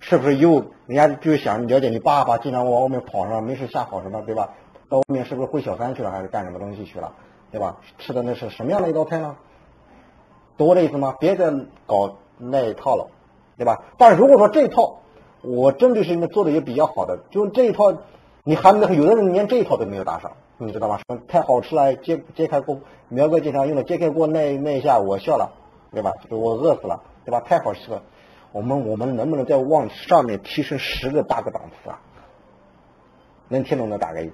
[0.02, 3.40] 是不是又人家就想了解你爸爸经常往外面跑是吧？
[3.40, 4.50] 没事瞎跑什么对吧？
[4.90, 7.14] 到外面是不是会小三去了还是干什么东西去了
[7.52, 7.78] 对吧？
[8.00, 9.38] 吃的那是什么样的一道菜呢？
[10.60, 11.16] 懂我的意思吗？
[11.20, 11.52] 别再
[11.88, 13.08] 搞那一套了，
[13.58, 13.86] 对吧？
[13.98, 15.00] 但如果说这一套
[15.42, 17.98] 我针对是你们做的也比较好的，就这一套
[18.44, 21.00] 你还没有的人连这一套都没有打上，你知道吗？
[21.30, 25.54] 太好吃了，揭揭开锅，苗哥经常用的揭开锅那那一下我笑了，
[25.92, 26.12] 对吧？
[26.30, 27.40] 我饿死了，对吧？
[27.40, 28.04] 太好吃了。
[28.52, 32.02] 我们我们能不能再往上面提升十个八个档次啊？
[33.48, 34.32] 能听懂的打个一。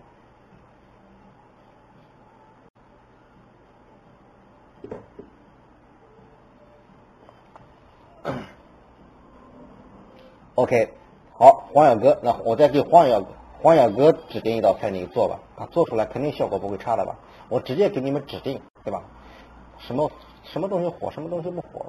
[10.55, 10.93] OK，
[11.37, 13.21] 好，黄小哥，那我再给黄小
[13.61, 15.39] 黄小哥指定一道菜，你做吧。
[15.57, 17.17] 他做出来肯定效果不会差的吧？
[17.49, 19.03] 我直接给你们指定，对吧？
[19.79, 20.09] 什么
[20.43, 21.87] 什么东西火，什么东西不火？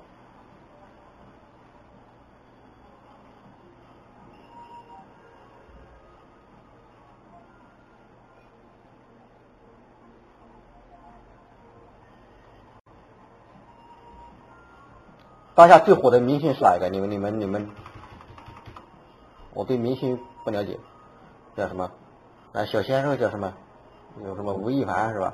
[15.55, 16.89] 当下最火的明星是哪一个？
[16.91, 17.71] 你们、你们、你们，
[19.57, 20.79] 我对明星不了解，
[21.57, 21.90] 叫什么？
[22.53, 23.55] 啊，小鲜肉叫什么？
[24.23, 25.33] 有什么吴亦凡是吧？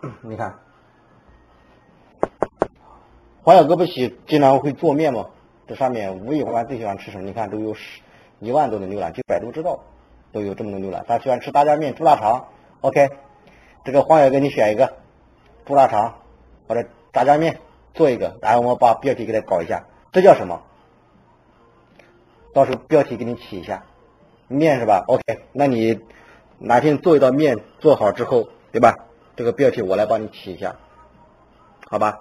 [0.22, 0.60] 你看，
[3.42, 5.26] 黄小哥不喜经常会做面吗？
[5.66, 7.24] 这上面吴亦凡最喜欢吃什么？
[7.24, 8.00] 你看都有十。
[8.38, 9.80] 一万多的浏览，就百度知道
[10.30, 11.04] 都有这么多浏览。
[11.08, 12.46] 他喜欢吃大酱面、猪大肠。
[12.82, 13.10] OK，
[13.84, 14.96] 这个黄小哥你选一个
[15.64, 16.20] 猪大肠
[16.66, 17.60] 或者炸酱面
[17.94, 19.86] 做一个，然后我把标题给他搞一下。
[20.12, 20.62] 这叫什么？
[22.54, 23.84] 到时候标题给你起一下，
[24.48, 26.00] 面是吧？OK，那你
[26.58, 28.94] 哪天做一道面做好之后，对吧？
[29.36, 30.76] 这个标题我来帮你起一下，
[31.88, 32.20] 好吧？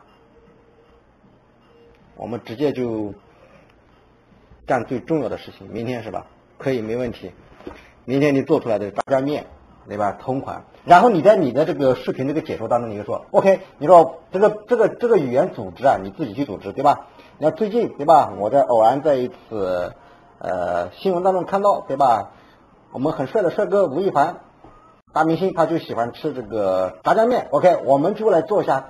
[2.16, 3.14] 我们直接就。
[4.66, 6.28] 干最重要的事情，明天是吧？
[6.58, 7.32] 可以，没问题。
[8.04, 9.46] 明天你做出来的炸酱面，
[9.88, 10.18] 对吧？
[10.20, 10.64] 同款。
[10.86, 17.08] 然后你在你的这个视频这个解说当中，你就说，OK，你说这个这个这个语言组织啊，你自己去组织，对吧？
[17.38, 18.34] 你看最近，对吧？
[18.38, 19.94] 我在偶然在一次
[20.40, 22.32] 呃新闻当中看到，对吧？
[22.92, 24.38] 我们很帅的帅哥吴亦凡，
[25.14, 27.48] 大明星，他就喜欢吃这个炸酱面。
[27.52, 28.90] OK，我们就来做一下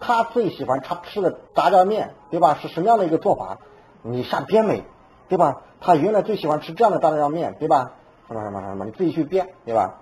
[0.00, 2.58] 他最喜欢他吃的炸酱面，对吧？
[2.60, 3.58] 是什么样的一个做法？
[4.02, 4.84] 你下编美。
[5.28, 5.60] 对吧？
[5.82, 7.92] 他原来最喜欢吃这样的炸酱面，对吧？
[8.28, 10.00] 什么什么什么，你自己去编，对吧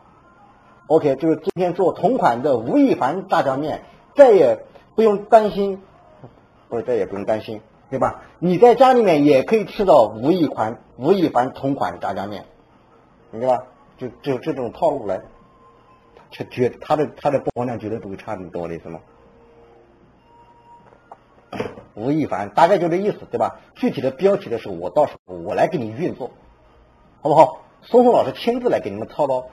[0.89, 3.83] ？OK，就是今天做同款的吴亦凡炸酱面，
[4.15, 5.83] 再也不用担心，
[6.69, 8.23] 不是再也不用担心，对吧？
[8.39, 12.45] 你在家里面也可以吃到吴亦凡吴亦凡同款炸酱面，
[13.33, 13.65] 对吧？
[13.99, 15.23] 就就这种套路来，
[16.31, 19.01] 他绝他的他的曝光量绝对不会差，你懂我的意思吗？
[21.95, 23.61] 吴亦凡大概就这意思，对吧？
[23.75, 26.31] 具体的标题的时候，我到时候我来给你运作，
[27.23, 27.63] 好不好？
[27.83, 29.47] 松松老师亲自来给你们操刀，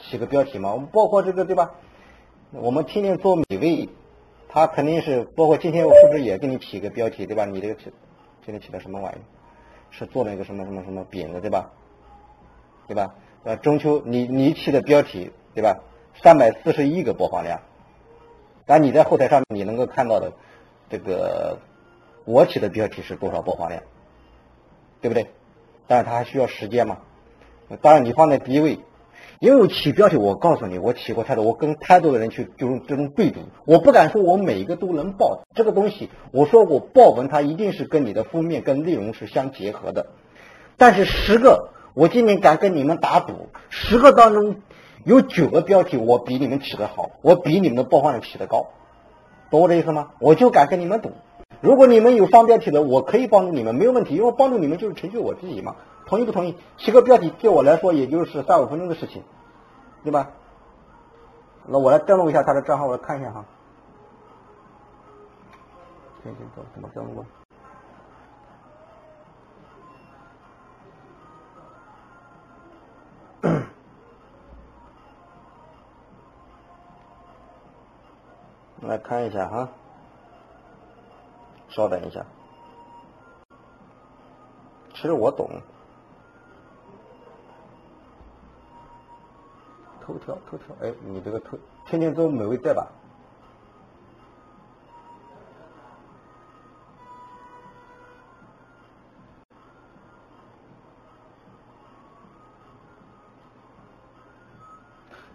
[0.00, 0.72] 起个标题嘛。
[0.72, 1.72] 我们包括这个，对吧？
[2.50, 3.88] 我们天天做美味，
[4.48, 7.44] 他肯定是包括今天我是不是也给你起个标题，对吧？
[7.44, 7.92] 你这个起
[8.44, 9.18] 今天起的什么玩意？
[9.90, 11.70] 是做那个什么什么什么饼子，对吧？
[12.88, 13.14] 对吧？
[13.44, 15.80] 呃，中秋你你起的标题，对吧？
[16.22, 17.60] 三百四十一个播放量，
[18.66, 20.32] 但你在后台上你能够看到的
[20.88, 21.58] 这个。
[22.26, 23.82] 我起的标题是多少播放量，
[25.00, 25.26] 对不对？
[25.88, 26.98] 但是它还需要时间嘛。
[27.80, 28.78] 当然你放在第一位，
[29.40, 36.10] 因为我起标题，我告诉你，我起过太多，我跟太多的人去就这种对赌，我不敢说我每一个都能爆这个东西。
[36.30, 40.08] 我说我爆文它一定是跟你的封面跟内容是相结合的。
[40.76, 44.56] 但是十个，我今年敢跟你们打赌，十个当中
[45.04, 48.66] 有九个标题我比你们起的好，我比你们的播放量起的高，
[49.50, 50.10] 懂我的意思吗？
[50.20, 51.12] 我就敢跟你们赌。
[51.62, 55.76] 如果你们有上标题的，我可以帮助你们，没有问题，因为帮助你们就是成就我自己嘛。
[56.10, 56.56] 同意不同意？
[56.76, 59.22] 起个标题对我来说也就是三五分钟的事情，
[60.02, 60.32] 对吧？
[61.66, 63.44] 那我来登录一下他的账号，我来看一下哈。
[66.22, 67.24] 天天做怎么登录？
[78.82, 79.68] 来看一下哈，
[81.68, 82.26] 稍等一下。
[84.92, 85.48] 其实我懂。
[90.12, 92.88] 头条，头条，哎，你这个头天天做美味在吧？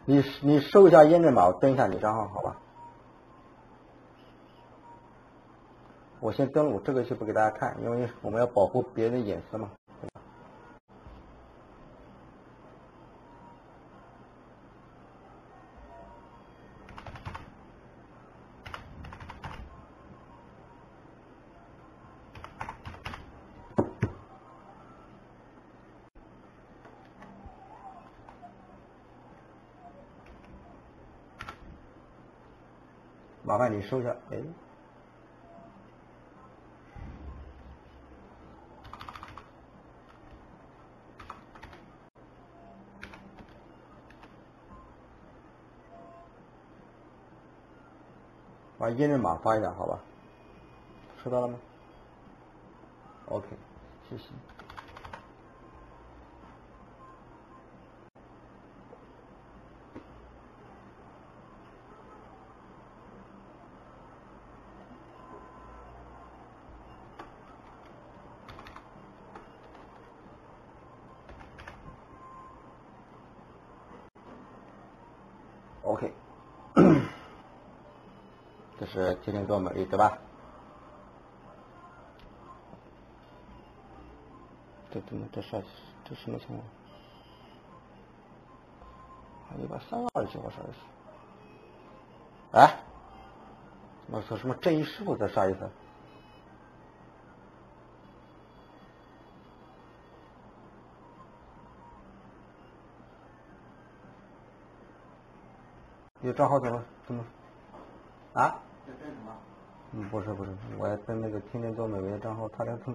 [0.07, 2.55] 你你收一下验证码，我登一下你账号，好吧？
[6.19, 9.71] 我先登录，这个就不给大家看，因为我们要保护别人的隐私嘛。
[33.69, 34.37] 你收下，哎，
[48.77, 49.99] 把验证码发一下，好吧？
[51.23, 51.57] 收到了吗
[53.29, 53.47] ？OK，
[54.09, 54.25] 谢谢。
[75.83, 76.11] OK，
[79.25, 80.19] 天天做美丽对吧？
[84.91, 85.57] 这怎么这啥？
[86.03, 86.61] 这什么情况？
[89.57, 90.77] 你把三二叫我啥意思？
[92.51, 92.77] 哎，
[94.11, 95.71] 我说什么正义师傅这啥意思？
[106.19, 107.25] 你账号怎么怎么？
[108.33, 108.59] 啊？
[109.97, 112.93] 嗯，不是不是，我要登那个天天做美味的账号，他俩从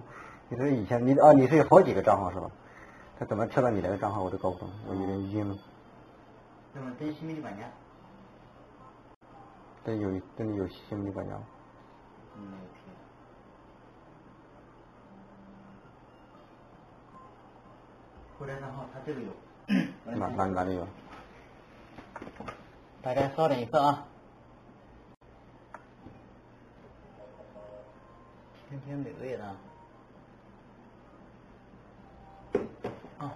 [0.49, 2.47] 你是以前你啊你是有好几个账号是吧？
[3.17, 5.55] 他怎么跳到你那个账号我都搞不懂，我有点晕了。
[6.73, 7.63] 那么登新美丽管家？
[9.83, 11.33] 登有登有新美丽管家？
[12.37, 12.93] 嗯，没有听。
[18.37, 19.31] 后台账号他这个有。
[20.05, 20.87] 哪哪哪里有？
[23.01, 24.05] 大家稍等一下啊。
[28.71, 29.43] 天天美味的。
[33.19, 33.35] 啊。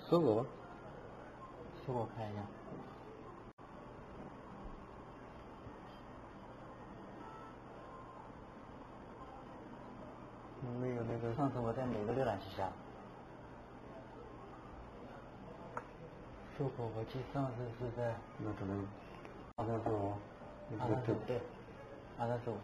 [0.00, 0.44] 搜狗吧。
[1.86, 2.42] 搜狗看一下。
[10.80, 11.34] 没有那个。
[11.34, 12.70] 上次我在哪个浏览器下？
[16.56, 18.14] 搜狗，我记上次是在。
[18.38, 18.86] 那可能
[19.56, 20.12] 二三四五。
[20.80, 21.40] 二三四五对，
[22.18, 22.56] 二三四五。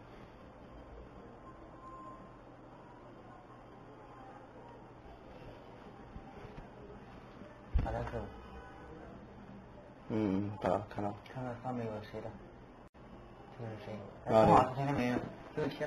[7.87, 8.23] 二三四五。
[10.09, 11.15] 嗯，到了，看到。
[11.33, 12.31] 看看上面有谁的？
[13.59, 13.93] 这是谁？
[14.27, 15.19] 啊正好是天天美味，
[15.57, 15.85] 六七。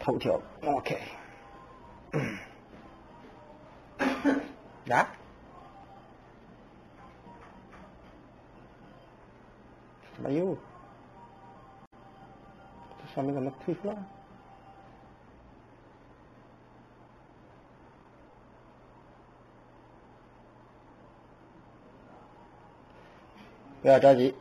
[0.00, 1.00] 头条，OK。
[4.90, 5.06] 啊？
[10.22, 10.56] 没有，
[12.96, 13.96] 这上面怎么退出了？
[23.82, 24.32] 不要着急。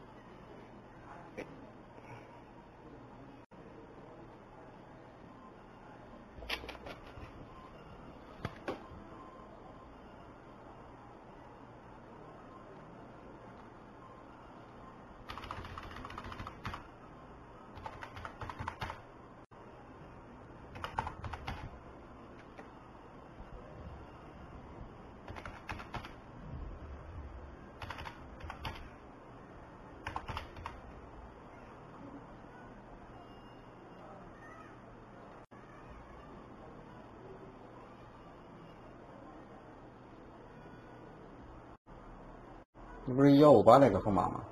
[43.12, 44.40] 这不是幺五八那个号码吗？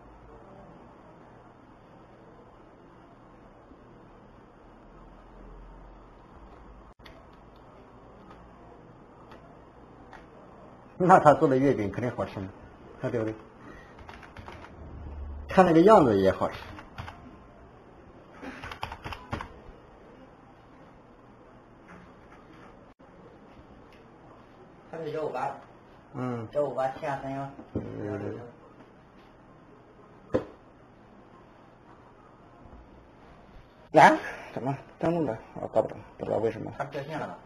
[10.99, 12.49] 那他做的月饼肯定好吃嘛，
[13.01, 13.34] 对不对？
[15.47, 16.55] 看那个样子也好吃。
[24.91, 25.55] 他是幺五八，
[26.14, 27.49] 嗯，幺五八七二三幺。
[27.74, 28.39] 嗯
[33.93, 34.18] 啊？
[34.53, 35.38] 怎么登录了？
[35.55, 36.72] 我搞不懂，不知道为什么。
[36.78, 37.38] 他掉线了吧？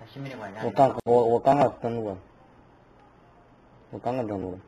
[0.00, 0.62] 他新美的管家。
[0.64, 2.16] 我刚我我刚刚登录了，
[3.90, 4.58] 我刚刚登录了。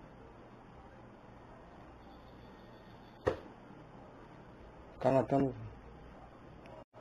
[5.00, 5.52] 刚刚登录。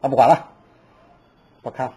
[0.01, 0.47] 啊，不管了，
[1.61, 1.93] 不看了。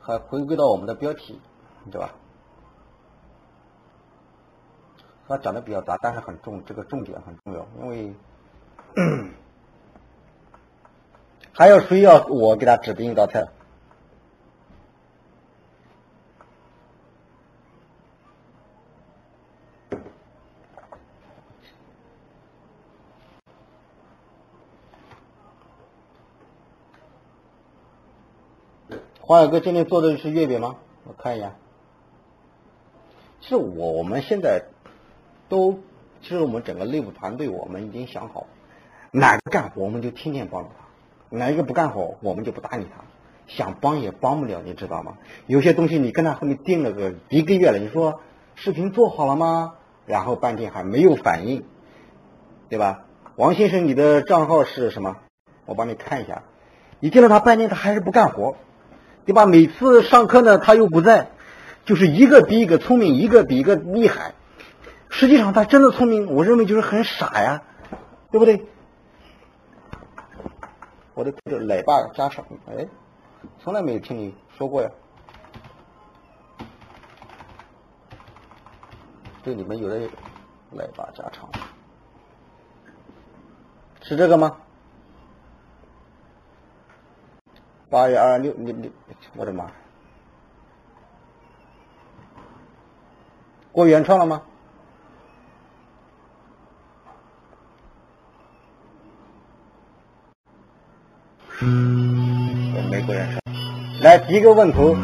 [0.00, 1.40] 还回归到我们的标题，
[1.90, 2.10] 对吧？
[5.26, 8.14] 他讲的比较杂，但是很重，这个重点很重要，因为
[11.52, 13.48] 还有谁要我给他指定一道菜？
[29.28, 30.76] 黄小哥今天做的是月饼吗？
[31.02, 31.56] 我看一眼。
[33.40, 34.66] 其实我我们现在
[35.48, 35.80] 都，
[36.22, 38.46] 其实我们整个内部团队，我们已经想好，
[39.10, 43.02] 哪个干活我们就天天帮着他，哪一个不干活我们就不搭理他，
[43.48, 45.18] 想帮也帮不了，你知道吗？
[45.48, 48.20] 有些东西你跟他后面定了个一个月了，你说
[48.54, 49.74] 视频做好了吗？
[50.06, 51.64] 然后半天还没有反应，
[52.68, 53.06] 对吧？
[53.34, 55.16] 王先生，你的账号是什么？
[55.64, 56.44] 我帮你看一下。
[57.00, 58.54] 你盯了他半天，他还是不干活。
[59.26, 59.44] 对吧？
[59.44, 61.30] 每次上课呢，他又不在，
[61.84, 64.34] 就是一个比一个聪明，一个比一个厉害。
[65.08, 67.62] 实际上他真的聪明，我认为就是很傻呀，
[68.30, 68.64] 对不对？
[71.14, 72.86] 我的这奶爸家常，哎，
[73.64, 74.90] 从来没有听你说过呀。
[79.42, 79.98] 对你们有的
[80.70, 81.48] 奶爸家常，
[84.02, 84.56] 是这个吗？
[87.88, 88.90] 八月二六，你你，
[89.36, 89.70] 我的妈！
[93.70, 94.42] 过原创了吗？
[101.60, 103.40] 我没过原创。
[104.02, 104.96] 来，第一个问图，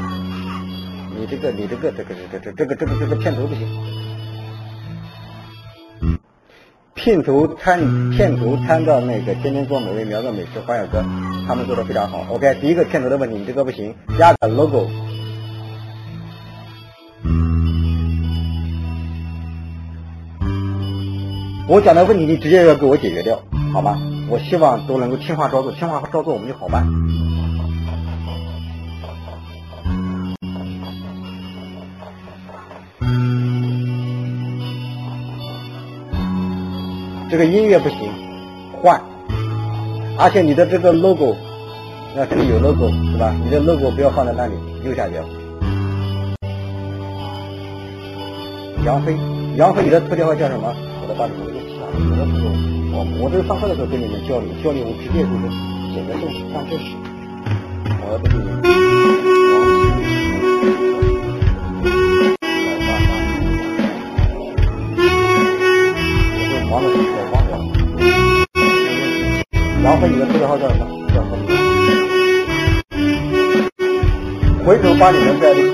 [1.17, 4.02] 你这个，你这个，这个，这这这个这个这个片头不行。
[6.95, 11.03] 片头参片头参照那个天天做美味苗个美食花小哥，
[11.49, 12.25] 他们做的非常好。
[12.31, 14.89] OK，第一个片头的问题，你这个不行，加个 logo。
[21.69, 23.99] 我讲的问题你直接要给我解决掉，好吗？
[24.29, 26.87] 我希望都能够听话照做，听话照做我们就好办。
[37.33, 38.13] 这个音乐不行，
[38.83, 39.01] 换。
[40.19, 41.35] 而且你的这个 logo，
[42.15, 43.35] 那这里有 logo 是吧？
[43.43, 44.53] 你的 logo 不要放在那里，
[44.85, 45.15] 右下角。
[48.85, 49.17] 杨飞，
[49.57, 50.75] 杨飞，你的头条号叫什么？
[51.01, 51.93] 我的把你们给记下来。
[52.05, 52.51] 有的时候，
[52.93, 55.49] 我我这个上课的时候跟你们交流，交流我直接就是
[55.95, 56.93] 写个正式，上正式。
[58.05, 59.22] 我要不给你们。
[70.03, 70.85] 杨飞，你的头条号叫什么？
[71.09, 71.37] 叫什么？
[74.65, 75.73] 回头把你们在这个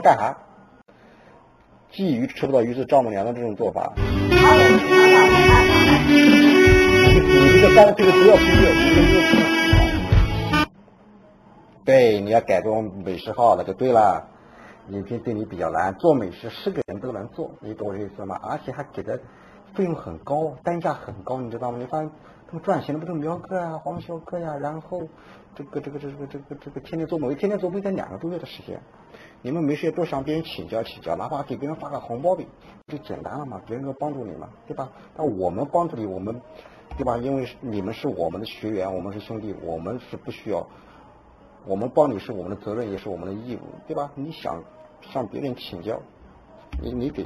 [0.00, 0.36] 干啥。
[1.92, 3.92] 鲫鱼吃不到鱼是丈母娘的这种做法。
[7.20, 8.72] 你这干这个不要忽略，
[11.84, 14.28] 对，你要改做美食号那就对了。
[14.90, 18.40] 饮品对你比较难，做美食是个人都能做，你懂我这意思吗？
[18.42, 19.20] 而且还给的
[19.74, 21.76] 费用很高，单价很高，你知道吗？
[21.78, 22.10] 你发现
[22.46, 25.02] 他们赚钱的不都苗哥啊、黄小哥呀，然后
[25.54, 28.80] 这个这个这个这个这个天天做某一天天做不才两个多月的时间。
[29.42, 32.46] 你们没事多向别人请教请教，哪怕给别人发个红包呗，
[32.88, 34.90] 就简单了嘛，别人能帮助你嘛，对吧？
[35.16, 36.40] 那我们帮助你，我们
[36.96, 37.16] 对吧？
[37.18, 40.66] 因为你们是我们的学员，我们是兄弟，我们是不需要，
[41.66, 44.10] 我们帮你是我们的责任，也是我们的义务，对吧？
[44.14, 44.62] 你想。
[45.12, 46.02] 向别人请教，
[46.82, 47.24] 你你给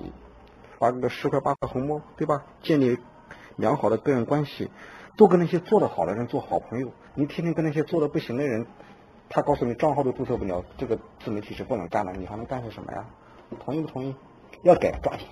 [0.79, 2.45] 发个十块八块红包，对吧？
[2.63, 2.99] 建立
[3.57, 4.71] 良好的个人关系，
[5.17, 6.93] 多跟那些做得好的人做好朋友。
[7.15, 8.67] 你天天跟那些做的不行的人，
[9.35, 13.03] 他告诉你账号都注册不了，这个自媒体是不能干的，你还能干些什么呀？
[13.49, 14.15] 你同意不同意？
[14.63, 15.27] 要改抓紧，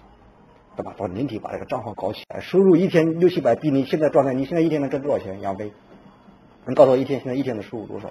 [0.74, 0.94] 对吧？
[0.96, 5.42] 到年底把这个账号搞起来，收入一天六七百，币你现在状态，你现在一天能挣多少钱？
[5.42, 5.70] 杨飞，
[6.64, 8.10] 能告诉我一天现在一天的收入多少？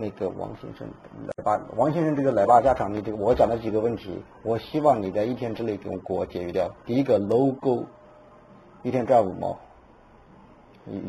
[0.00, 0.86] 那个王先生，
[1.26, 6.72] 奶爸，王先生这个奶爸家长，你这个我讲的几个问题，我希望你在一天之内给我给我解决掉。
[6.86, 7.84] 第一个，logo，
[8.84, 9.58] 一天赚五毛，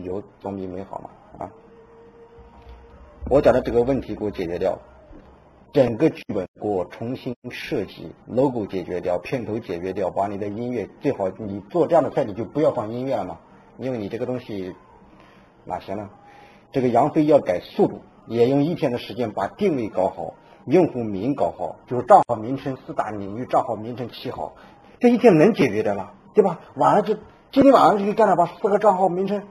[0.04, 1.52] 有总比没好嘛啊！
[3.30, 4.80] 我讲的这个问题给我解决掉，
[5.72, 13.38] 整个剧本给我重新设计，logo 解决掉，片头解决掉，把你的音乐最好你做这样的菜你就不要放音乐了嘛，
[13.78, 14.74] 因为你这个东西
[15.64, 16.10] 哪行呢？
[16.72, 18.02] 这个杨飞要改速度。
[18.30, 24.54] 也用一天的时间把定位搞好，用户名搞好，就是账号名称四大领域账号名称起好，
[25.00, 26.60] 这一天能解决的了，对吧？
[26.76, 27.16] 晚上就
[27.52, 29.42] 今天晚上就可以干了，把四个账号名称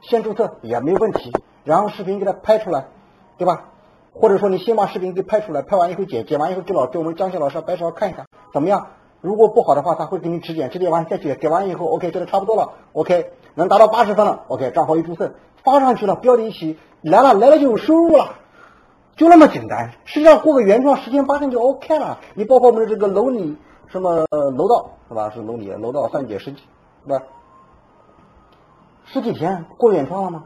[0.00, 1.30] 先注册也没问题，
[1.64, 2.86] 然后视频给它拍出来，
[3.36, 3.68] 对吧？
[4.14, 8.24] 或者说你先把视频给拍出来，拍完以后剪，剪完以后给老给我们江西老师、白老师看一下，
[8.54, 8.86] 怎么样？
[9.22, 16.78] 如果不好的话，他会给你指点，指点完再解，解完以后 OK，觉得差不多了，OK，能达到八十分了，OK，账号一注册，发上去了，标题一起。
[17.02, 18.34] 来了来了就有收入了，
[19.16, 19.92] 就那么简单。
[20.04, 22.18] 实际上过个原创十天八天就 OK 了。
[22.34, 23.56] 你包括我们的这个楼里
[23.88, 25.30] 什么楼道是吧？
[25.30, 26.62] 是楼里楼道三姐十几，
[27.04, 27.22] 是吧？
[29.04, 30.44] 十几天过原创了吗？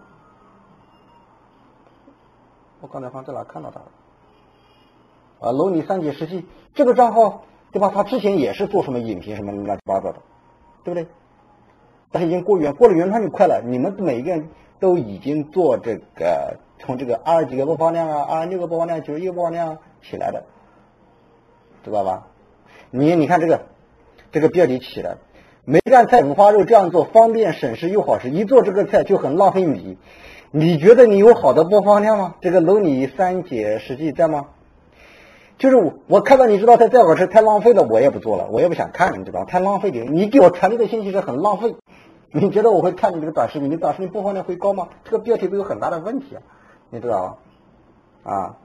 [2.80, 3.86] 我刚才好像在哪看到他了？
[5.40, 7.42] 啊，楼里三姐十几这个账号
[7.76, 7.92] 对吧？
[7.94, 10.18] 他之前也是做什么影评什么乱七八糟的，
[10.84, 11.06] 对不对？
[12.10, 13.62] 但是已经过原过了原创就快了。
[13.64, 14.48] 你们每一个人。
[14.78, 20.44] 都已经做这个，从这个二十几个播放量啊，二十六个播放量，九十一个播放量起来的，
[21.82, 22.26] 知道吧？
[22.90, 23.62] 你你看这个，
[24.32, 25.16] 这个标题起的，
[25.64, 29.96] 梅干菜五花肉这样做方便省时又好吃，一做这个菜就很浪费米。
[30.50, 32.34] 你觉得你有好的播放量吗？
[32.42, 34.48] 这个楼里三姐实际在吗？
[35.58, 40.14] 就是我我看到你知道菜再好吃太浪费了，我也不做了，我也不想看了，你知道太浪费点。
[40.14, 41.76] 你给我传递的信息是很浪费。
[42.30, 43.70] 你觉得我会看你这个短视频？
[43.70, 44.88] 你短视频播放量会高吗？
[45.04, 46.42] 这个标题都有很大的问题啊，
[46.90, 47.38] 你知道
[48.24, 48.32] 吗？
[48.34, 48.56] 啊，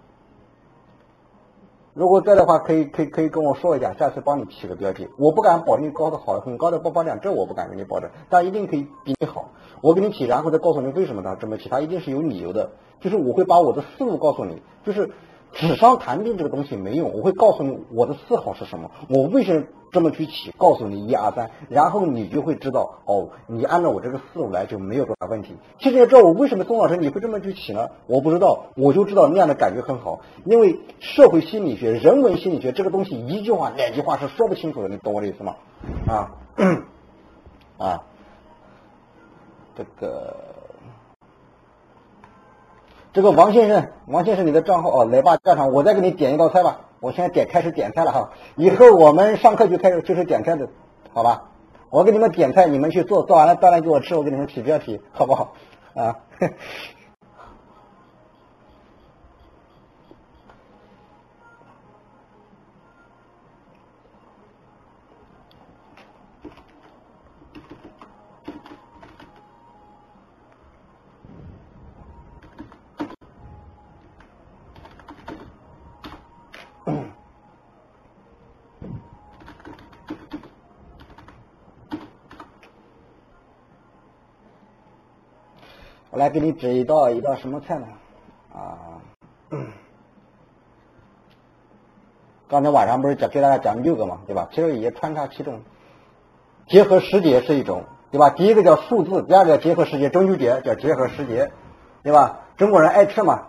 [1.94, 5.08] 如果在的话，可以可以可以跟我说一下，下次帮你起个标题。
[5.18, 9.52] 我不敢保证高的好很高的播放量，这我不敢给你保证，但一定可以比你好。
[9.82, 12.72] 我给你起，然后再告诉你为什么他这么起，他一定是有理由的。
[13.00, 15.12] 就是我会把我的思路告诉你，就是。
[15.54, 25.58] 纸上谈兵这个东西没用，我会告诉你我的思考是什么，我为什么这么去起，告诉你一二三，然后你就会知道，哦，你按照我这个思路来就没有多大问题。
[25.80, 27.89] 其实要知道我为什么宋老师你会这么去起呢？
[28.08, 35.56] 我不知道，我就知道那样的感觉很好，因为社会心理学、人文心理学这个东西一句话、两句话是说不清楚的，你懂我的意思吗？
[36.08, 36.32] 啊，
[37.78, 38.04] 啊，
[39.76, 40.51] 这个。
[43.14, 46.82] 这个王先生，王先生，你的账号哦，来吧家长，我再给你点一道菜吧。
[47.01, 50.70] 我现在点开始点菜了哈，以后我们上课就开始就是点菜的，
[51.14, 51.49] 好吧？
[51.89, 55.53] 我给你们点菜，你们去做，做完了端来给我吃，我给你们起标题，好不好？
[55.93, 56.16] 啊。
[86.22, 87.88] 来给你指一道一道什么菜呢？
[88.53, 89.01] 啊，
[92.47, 94.47] 刚才晚上不是讲给大家讲六个嘛，对吧？
[94.51, 95.61] 其实也穿插其中，
[96.67, 98.30] 结合时节是一种，对吧？
[98.30, 101.51] 第一个叫数字，第二个叫结合时节，中秋节叫结合时节，
[102.03, 102.41] 对吧？
[102.55, 103.47] 中国人爱吃嘛，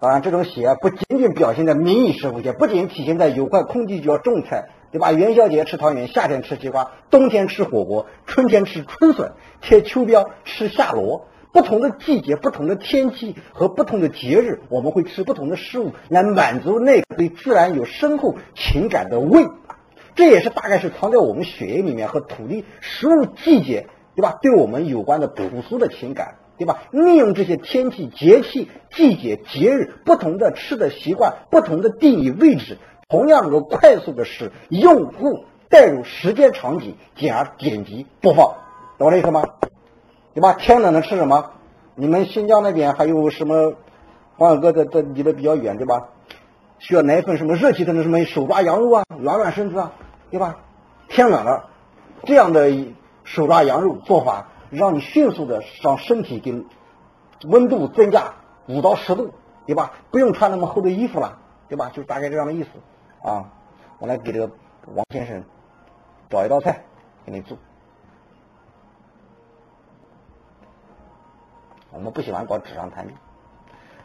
[0.00, 5.12] 当然这种喜爱不仅仅表现在民以食为天，不仅体现在有块空地就要种菜，对吧？
[5.12, 11.28] 元宵节吃汤圆，夏天吃西瓜，冬天吃火锅，春天吃春笋，贴秋膘吃夏螺。
[11.52, 19.46] 不同的季节、不同的天气和不同的节日，我们会吃不同的食物，来满足那个对自然有深厚情感的胃。
[20.14, 24.38] 这也是大概是藏在我们血液里面和土地、食物、季节，对吧？
[24.42, 26.82] 对我们有关的朴素的情感，对吧？
[26.92, 32.78] 利用这些天气、节气、季节、节日不同的吃的习惯、不同的地理位置，
[33.08, 38.54] 同样能够快速的使用户带入时间场景，进而点击播放，
[38.98, 39.42] 懂我的意思吗？
[40.34, 40.54] 对吧？
[40.54, 41.50] 天冷了吃什么？
[41.94, 43.74] 你们新疆那边还有什么？
[44.36, 46.08] 黄小哥在在离得比较远，对吧？
[46.78, 49.92] 需要来一份什么热气腾腾什么手抓羊肉啊，暖暖身子啊，
[50.30, 50.56] 对吧？
[51.08, 51.68] 天冷了，
[52.24, 52.70] 这样的
[53.24, 56.64] 手抓羊肉做法，让你迅速的让身体给
[57.46, 58.32] 温度增加
[58.66, 59.30] 五到十度，
[59.66, 59.92] 对吧？
[60.10, 61.36] 不用穿那么厚的衣服了，
[61.68, 61.90] 对吧？
[61.92, 62.70] 就大概这样的意思
[63.22, 63.50] 啊。
[63.98, 64.50] 我来给这个
[64.94, 65.44] 王先生
[66.30, 66.82] 找一道菜
[67.26, 67.58] 给你做。
[71.92, 73.16] 我们不喜欢搞纸上谈兵，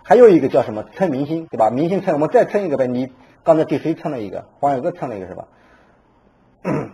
[0.04, 1.70] 还有一个叫什么蹭明星，对吧？
[1.70, 2.88] 明星蹭，我们再蹭一个呗。
[2.88, 3.12] 你
[3.44, 4.46] 刚才对谁蹭了一个？
[4.60, 5.48] 黄小哥蹭了一个是吧？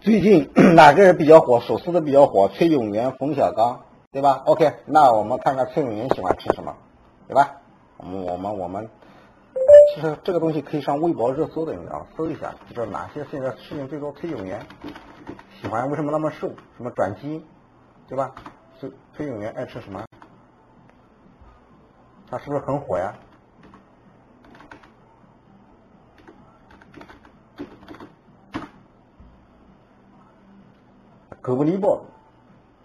[0.00, 1.60] 最近 哪个人比较火？
[1.60, 2.48] 手撕的比较火？
[2.48, 6.76] 崔永元、冯小刚，对吧？OK，那我们看看崔永元喜欢吃什么，
[7.26, 7.61] 对吧？
[8.02, 8.90] 我们我们我们，
[9.94, 14.10] 其实这个东西可以上微博热搜的，你知道搜一下，就知道哪些现在事情最多。
[14.12, 14.66] 崔永元
[15.60, 16.48] 喜欢为什么那么瘦？
[16.76, 17.46] 什么转基因，
[18.08, 18.34] 对吧？
[18.80, 20.04] 崔崔永元爱吃什么？
[22.28, 23.14] 他是不是很火呀？
[31.40, 32.00] 狗不理包，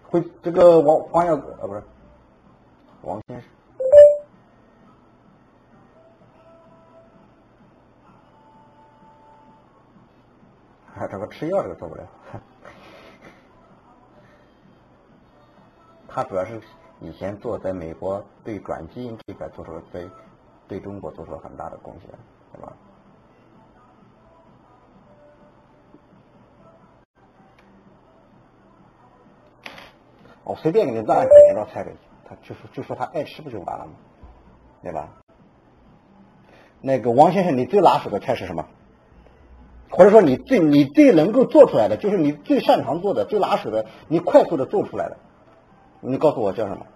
[0.04, 1.82] 会这个王黄小呃不是
[3.02, 3.48] 王先生。
[11.06, 12.08] 这个吃药这个做不了，
[16.08, 16.60] 他主要是
[17.00, 20.10] 以前做在美国对转基因这块做出了对
[20.66, 22.10] 对中国做出了很大的贡献，
[22.52, 22.72] 对吧？
[30.44, 31.94] 我随便给你乱点一道菜给
[32.26, 33.92] 他，就说就说他爱吃不就完了吗？
[34.82, 35.08] 对吧？
[36.80, 38.64] 那个王先生，你最拿手的菜是什么？
[39.90, 45.16] 或者说你最你最能够做出来的，就是你最擅长做的、最拿手的，你快速的做出来的，
[46.00, 46.86] 你告诉我叫什么？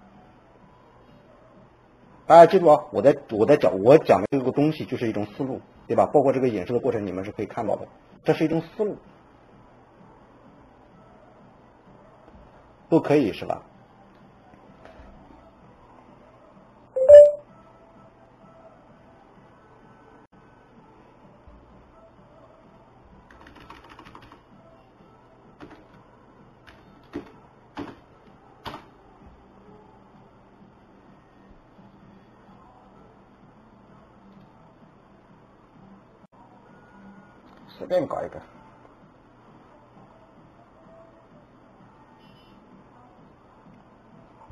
[2.27, 6.07] 大家记住啊，我在我在讲我讲的这个东西就是一种思路，对吧？
[6.07, 7.89] 包括这个演示的过程，你们是可以看到的，
[8.25, 8.97] 这是一种思路，
[12.89, 13.63] 都可以是吧？
[37.79, 38.41] 随便搞一个，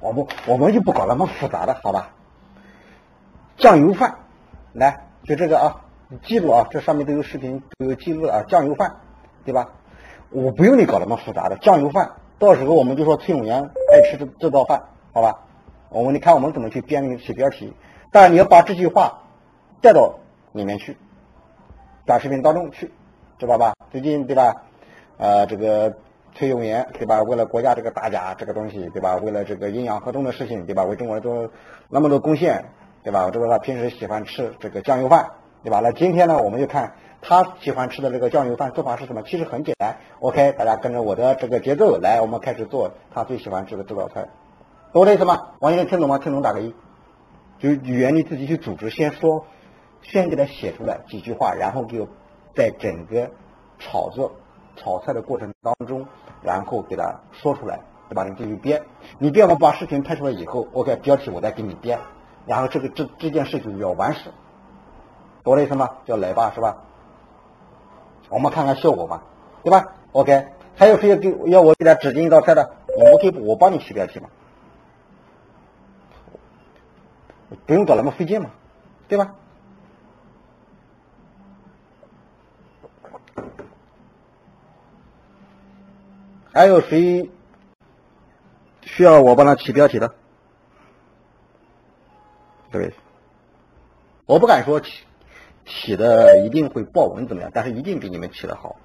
[0.01, 2.11] 我们我们就不搞那么复杂的，好吧？
[3.57, 4.17] 酱油饭，
[4.73, 8.43] 来，就这个啊，你记住啊，这上面都有视频，都有记录啊。
[8.49, 8.97] 酱油饭，
[9.45, 9.69] 对吧？
[10.31, 15.41] 我不用你搞那么复杂的酱油饭，到时候我们就说崔永元爱吃这这道饭，好吧？
[15.91, 17.77] 我们你看我们怎么去编写标题，
[18.11, 19.25] 当然你要把这句话
[19.83, 20.21] 带到
[20.53, 20.97] 里面去，
[22.07, 22.91] 短视频当中去。
[23.41, 23.73] 知道吧？
[23.91, 24.53] 最近对吧？
[25.17, 25.95] 呃，这个
[26.35, 27.23] 崔永元对吧？
[27.23, 29.17] 为了国家这个大家这个东西对吧？
[29.17, 30.85] 为了这个阴阳合同的事情对吧？
[30.85, 31.51] 为中国人做
[31.89, 32.67] 那么多贡献
[33.03, 33.25] 对吧？
[33.25, 35.31] 我知道他平时喜欢吃这个酱油饭
[35.65, 35.81] 对吧？
[35.83, 39.23] 那今天呢，我们就看他喜欢吃的这个酱油饭做法是什么？
[39.23, 39.97] 其实很简单。
[40.19, 44.29] OK，大家跟着我的这个节奏来，我们开始做他最喜欢吃的这道菜，
[44.93, 45.53] 懂我的意思吗？
[45.61, 46.19] 王先生听懂吗？
[46.19, 46.75] 听懂打个一。
[47.59, 49.47] 就语言你自己去组织，先说，
[50.03, 52.09] 先给他写出来几句话，然后给我。
[52.55, 53.31] 在整个
[53.79, 54.33] 炒作
[54.77, 56.07] 炒菜的过程当中，
[56.43, 58.25] 然后给他说出来，对吧？
[58.25, 58.83] 你继续编，
[59.19, 61.99] 你编完把视频拍出来以后，OK，标题我再给你编，
[62.47, 64.31] 然后这个这这件事就要完事，
[65.43, 65.89] 懂我的意思吗？
[66.07, 66.85] 叫来吧，是吧？
[68.29, 69.23] 我们看看效果吧，
[69.63, 70.47] 对吧？OK，
[70.77, 72.77] 还有谁要给要我给他指定一道菜的？
[72.97, 74.29] 我们可以我帮你起标题嘛？
[77.67, 78.51] 不用搞那么费劲嘛，
[79.09, 79.35] 对吧？
[86.53, 87.31] 还有谁
[88.83, 90.15] 需要我帮他起标题的？
[92.73, 92.93] 对，
[94.27, 95.05] 我不敢说起
[95.65, 98.77] 起的一定会爆文怎么样，但是一定比你们起的好。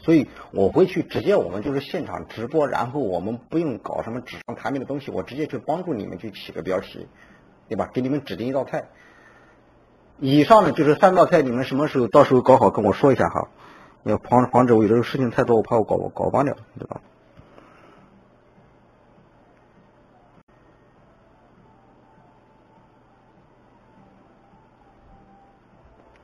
[0.00, 7.08] 所以我会去直接，我们就是现场直播，然后我们不用搞什么纸上谈兵的东西，我直接去帮助你们去起个标题，
[7.68, 7.90] 对吧？
[7.92, 8.88] 给你们指定一道菜。
[10.20, 13.48] 以上呢就是三道菜，你们什么时候到时候搞好跟我说一下哈，
[14.04, 17.00] 要防防止我有的时候事情太多，我怕我搞搞忘掉，对吧？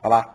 [0.01, 0.35] 好吧。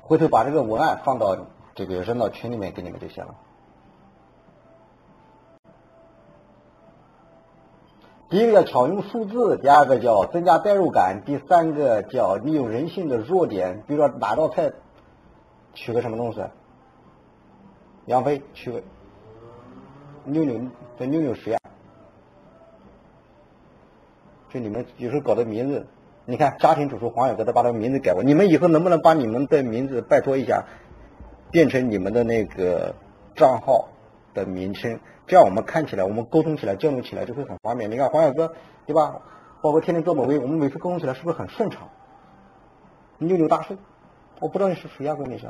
[0.00, 1.36] 回头把这个文案放到
[1.74, 3.34] 这个扔到群里面给你们就行了。
[8.34, 14.72] 第一个叫巧用数字，第二个叫增加代入感，第三个叫利用人性的弱点，比如说哪道菜
[15.72, 16.42] 取个什么东西，
[18.06, 18.82] 杨飞取个
[20.24, 20.68] 妞妞，
[20.98, 21.60] 这妞妞谁啊？
[24.52, 25.86] 就你们有时候搞的名字。
[26.24, 28.24] 你看，家庭主妇黄小哥都把他名字改过。
[28.24, 30.64] 你们以后能不能把你们的名字拜托一下，
[31.52, 32.96] 变成你们的那个
[33.36, 33.90] 账号
[34.34, 35.00] 的名称？
[35.26, 37.90] 这样我们看起来，我们沟通起来、交流起来就会很方便。
[37.90, 38.54] 你看黄小哥，
[38.84, 39.22] 对吧？
[39.62, 41.88] 包括天天做某微，我们每次沟通起来是不是很顺畅？
[43.16, 43.78] 六六大顺，
[44.40, 45.48] 我不知道你是谁啊，郭女士。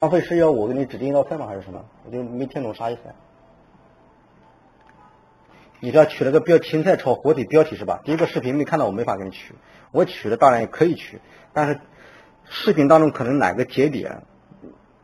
[0.00, 1.46] 浪费是要我给你指定一道菜吗？
[1.46, 1.80] 还是什么？
[2.04, 3.02] 我就没听懂啥意思。
[5.84, 8.00] 你这取了个标芹菜炒火腿标题是吧？
[8.04, 9.56] 第一个视频没看到，我没法给你取。
[9.90, 11.20] 我取的当然也可以取，
[11.52, 11.80] 但是
[12.44, 14.22] 视频当中可能哪个节点，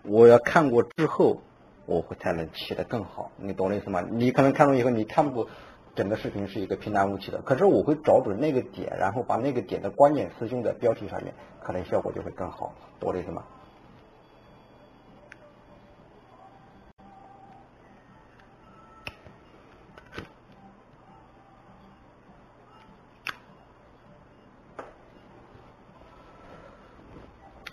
[0.04, 1.42] 我要看过之后，
[1.84, 3.32] 我会才能起的更好。
[3.38, 4.04] 你懂我意思吗？
[4.08, 5.48] 你可能看懂以后，你看不
[5.96, 7.42] 整个视频是一个平淡无奇的。
[7.42, 12.72] 可是我会找准那个点，然后把那个点的关键词用在标题上面，可能效果就会更好。
[13.00, 13.42] 懂我意思吗？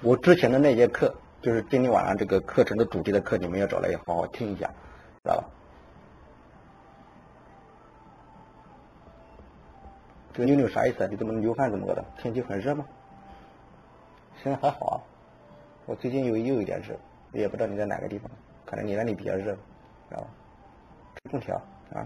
[0.03, 4.67] 我之前的那节课，就是今天晚上这个课程的主题的课，你们要找来好好听一下，
[5.23, 5.43] 知道吧？
[10.33, 11.07] 这个妞妞啥意思啊？
[11.09, 12.03] 你怎么流汗怎么的？
[12.17, 12.85] 天气很热吗？
[14.43, 14.97] 现在还好啊，
[15.85, 16.93] 我最近又又有点热，
[17.31, 18.29] 也不知道你在哪个地方，
[18.65, 19.53] 可能你那里比较热，
[20.09, 20.27] 知道吧？
[21.23, 21.55] 吹空调
[21.93, 22.05] 啊？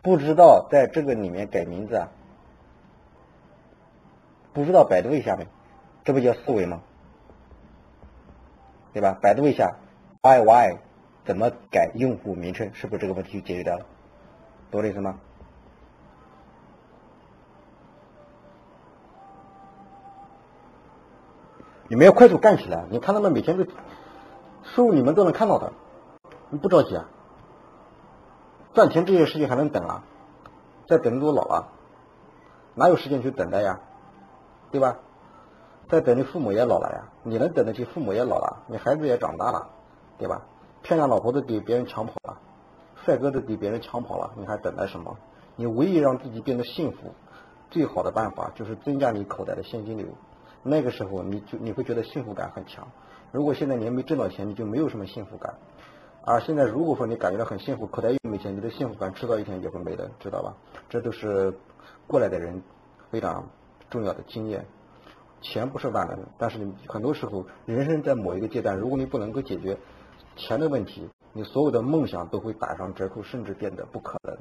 [0.00, 2.08] 不知道在这个里面改名字啊？
[4.54, 5.48] 不知道百度一下呗？
[6.04, 6.80] 这不叫思维吗？
[8.92, 9.18] 对吧？
[9.20, 9.76] 百度一下
[10.22, 10.78] ，Y Y
[11.24, 12.72] 怎么改用户名称？
[12.72, 13.84] 是不是这个问题就解决掉了？
[14.70, 15.18] 懂我意思吗？
[21.88, 22.86] 你们要快速干起来！
[22.90, 23.66] 你看他们每天的
[24.62, 25.72] 收入，你们都能看到的。
[26.50, 27.08] 你不着急啊？
[28.72, 30.04] 赚钱这件事情还能等啊？
[30.86, 31.72] 再等都老了，
[32.74, 33.80] 哪有时间去等待呀？
[34.74, 34.98] 对吧？
[35.88, 39.70] 再等你父母也老了呀，你能等得起父母也老了，你孩子也长大了，
[40.18, 40.42] 对吧？
[40.82, 42.40] 漂亮老婆都给别人抢跑了，
[43.04, 45.16] 帅哥都给别人抢跑了，你还等待什么？
[45.54, 47.12] 你唯一让自己变得幸福，
[47.70, 50.08] 最好的办法就是增加你口袋的现金流。
[50.64, 52.88] 那个时候你就你会觉得幸福感很强。
[53.30, 55.54] 如果现在你还没挣到钱，你就没有什么幸福感。
[56.24, 60.52] 而现在如果说你感觉到很幸福，口袋又没钱，你的幸福感迟早一天也会没的，知道吧？
[60.88, 61.56] 这都是
[62.08, 62.60] 过来的人
[63.12, 63.44] 非常。
[63.94, 64.66] 重要的经验，
[65.40, 69.78] 钱不是万能的，但是你很多时候，人生在某一个阶段，如果你不能够解决
[70.34, 74.36] 钱的问题，你所有的梦想都会打上折扣，甚至变得不可能。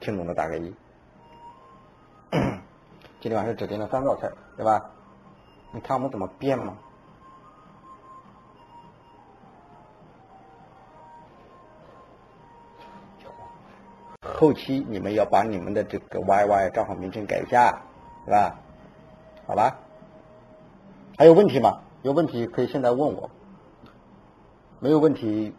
[0.00, 0.74] 听懂的打个一。
[3.20, 4.90] 今天晚上只点了三道菜，对吧？
[5.74, 6.78] 你看我们怎么变吗？
[14.34, 17.82] 后期你们要把你们的这个 YY 账号名称改一下，
[18.26, 18.58] 对吧？
[19.46, 19.78] 好吧？
[21.16, 21.80] 还有问题吗？
[22.02, 23.30] 有问题可以现在问我。
[24.80, 25.54] 没有问题，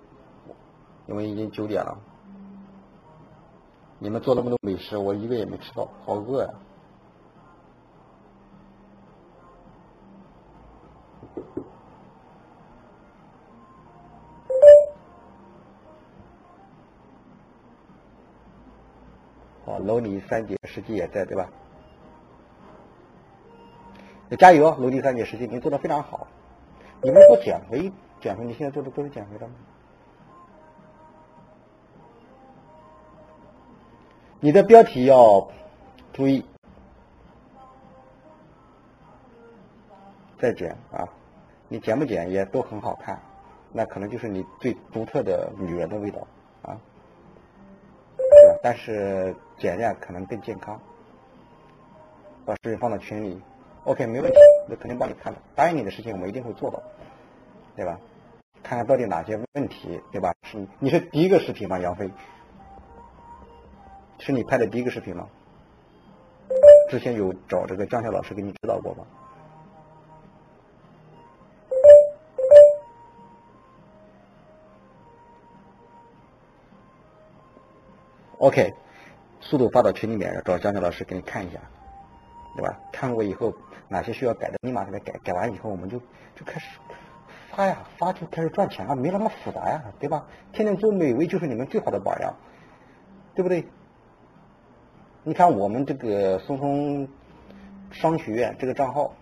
[1.07, 1.97] 因为已经九点了。
[3.99, 6.49] 你们做那么多美食，我一个也没吃到，好饿呀！
[19.94, 21.50] 楼里三姐实际也在对吧？
[24.39, 26.28] 加油，楼第三姐实际，你做的非常好。
[27.04, 29.54] 你们说减肥，减肥，你现在做的都是减肥的吗？
[34.39, 35.52] 你的标题要
[36.12, 36.44] 注意，
[40.39, 41.08] 再减啊！
[41.68, 43.22] 你减不减也都很好看，
[43.72, 46.28] 那可能就是你最独特的女人的味道
[46.64, 46.82] 啊。
[48.62, 50.78] 但是减量可能更健康。
[52.45, 53.41] 把视频放到群里
[53.86, 54.38] ，OK，没问题，
[54.68, 55.39] 那肯定帮你看的。
[55.55, 56.84] 答应你的事情，我们一定会做到，
[57.74, 57.97] 对吧？
[58.61, 60.34] 看看到底哪些问题，对吧？
[60.41, 61.80] 是你你是第一个视频吗？
[61.80, 62.11] 杨飞？
[64.20, 65.30] 是你拍的第一个视频吗？
[66.89, 69.05] 之前有找这个江晓老师给你指导过吗
[78.39, 78.74] ？OK，
[79.44, 81.60] 速度发到群里面，找江晓老师给你看一下，
[82.56, 82.80] 对吧？
[82.94, 83.54] 看过以后
[83.89, 86.00] 哪些需要改的，立马给他改，改完以后我们就
[86.34, 86.68] 就开始
[87.52, 90.26] 发呀，发就开始赚钱了，没那么复杂呀，对吧？
[90.54, 92.34] 天天做美味就是你们最好的榜样，
[93.36, 93.66] 对不对？
[95.24, 97.08] 你看我们这个松松
[97.91, 99.14] 商学院这个账号，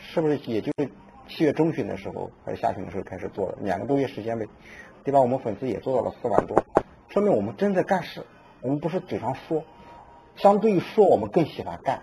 [0.00, 0.88] 是不是也就是
[1.28, 4.46] 七月中旬的时候还是下旬的时候开始做的，两个多月时间呗，
[5.04, 5.20] 对吧？
[5.20, 6.56] 我们粉丝也做到了四万多，
[7.08, 8.24] 说明我们真在干事，
[8.60, 9.62] 我们不是嘴上说，
[10.36, 12.02] 相对于说我们更喜欢干，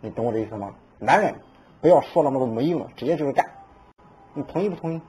[0.00, 0.74] 你懂我的意思吗？
[0.98, 1.34] 男人
[1.80, 3.46] 不要说那么多没用的，直接就是干，
[4.34, 5.00] 你同意不同意？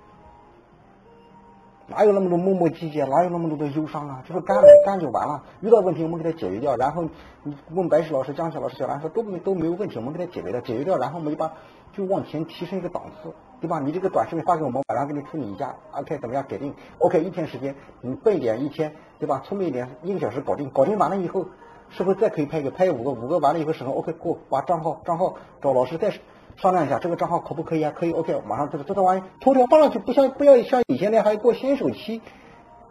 [1.88, 4.24] 哪有那么多磨磨唧唧，哪有那么多的忧伤啊？
[4.28, 7.03] 就是干了干就完了，遇到问题我们给他解决掉，然后
[7.41, 11.51] 你问白石老师、江小老师、小兰说都没都没有问题，我们给他解决掉，解决掉，然后我们就把
[11.93, 13.80] 就往前提升一个档次，对吧？
[13.80, 16.43] 你这个短视频发给我们，晚上给你处理一下，OK 怎么样？
[16.47, 19.41] 给定，OK 一天时间，你笨一点一天，对吧？
[19.45, 21.45] 聪明一点一个小时搞定，搞定完了以后，
[21.89, 22.72] 是不是再可以拍一个？
[22.72, 26.14] 拍五个，五个完了以后审核 OK 过，把账号账号找老师再。
[26.57, 27.93] 商量一下这个账号可不可以啊？
[27.95, 32.22] 可以，OK，马上这个这套玩意头条发上去，不像不要像以前那样还要过先手期，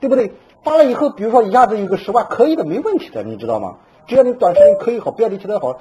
[0.00, 0.32] 对不对？
[0.64, 3.76] 发了以后，比如说一下子有个十万，可以的，没问题的，你知道吗？
[4.06, 5.80] 只要你短视频可以好，标题起得好，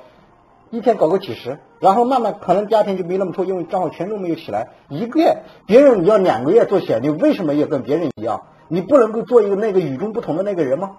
[0.70, 4.70] 一天搞个几十，然后慢慢可能第二天就没那么多，因为账号权重没有起来。
[4.90, 8.44] 一个月，别人你要两个月做起来，你为什么要跟别人一样？
[8.68, 10.98] 你不能够做一个那个与众不同的那个人吗？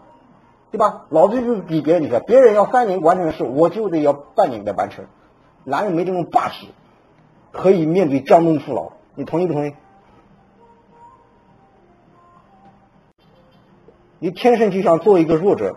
[0.71, 1.07] 对吧？
[1.11, 5.05] 老子就是比别人厉害，别人要三年完成的事，我就得要半年给完成。
[5.65, 6.71] 男人没这种霸气，
[7.53, 9.75] 可以面对江东父老，你同意不同意？
[14.19, 15.77] 你天生就想做一个弱者，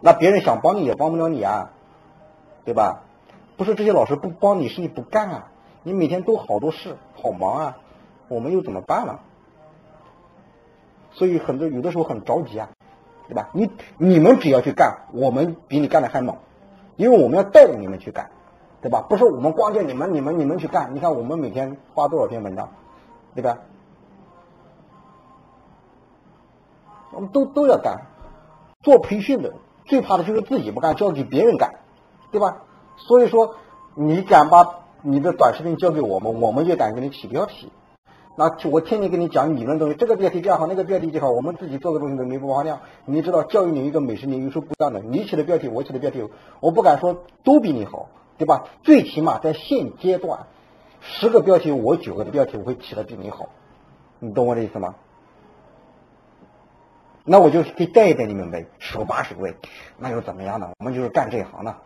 [0.00, 1.70] 那别人想帮你也帮不了你啊，
[2.64, 3.04] 对吧？
[3.60, 5.48] 不是这些老师不帮你，是你不干啊！
[5.82, 7.76] 你每天都好多事，好忙啊，
[8.28, 9.18] 我们又怎么办呢？
[11.12, 12.70] 所以很多有的时候很着急啊，
[13.28, 13.50] 对吧？
[13.52, 16.38] 你你们只要去干，我们比你干的还猛，
[16.96, 18.30] 因为我们要带着你们去干。
[18.80, 19.04] 对吧？
[19.10, 20.94] 不是我们光叫你们、你们、你们去干。
[20.94, 22.70] 你看我们每天发多少篇文章，
[23.34, 23.58] 对吧？
[27.12, 28.06] 我们都都要干。
[28.80, 29.52] 做培训的
[29.84, 31.74] 最怕的就是自己不干，交给别人干，
[32.30, 32.62] 对吧？
[33.06, 33.56] 所以说，
[33.94, 37.70] 你敢把你的短视频交给我们，我们就敢给你起标题。
[38.36, 42.80] 那我天天跟你讲理论东西，这个标题这样好，那个标题就好，我们自己做的东西都没播放量。
[43.04, 45.00] 你知道，教育领域跟美食领域是不一样的。
[45.00, 46.28] 你起的标题，我起的标题，
[46.60, 48.08] 我不敢说都比你好。
[48.38, 48.64] 对吧？
[48.82, 50.46] 最起码在现阶段，
[51.02, 53.50] 十个标题我九个的标题我会起的比你好，
[54.18, 54.94] 你懂我的意思吗？
[57.22, 59.56] 那我就可以带一带你们呗，手把手呗，
[59.98, 60.70] 那又怎么样呢？
[60.78, 61.76] 我们就是干这一行的，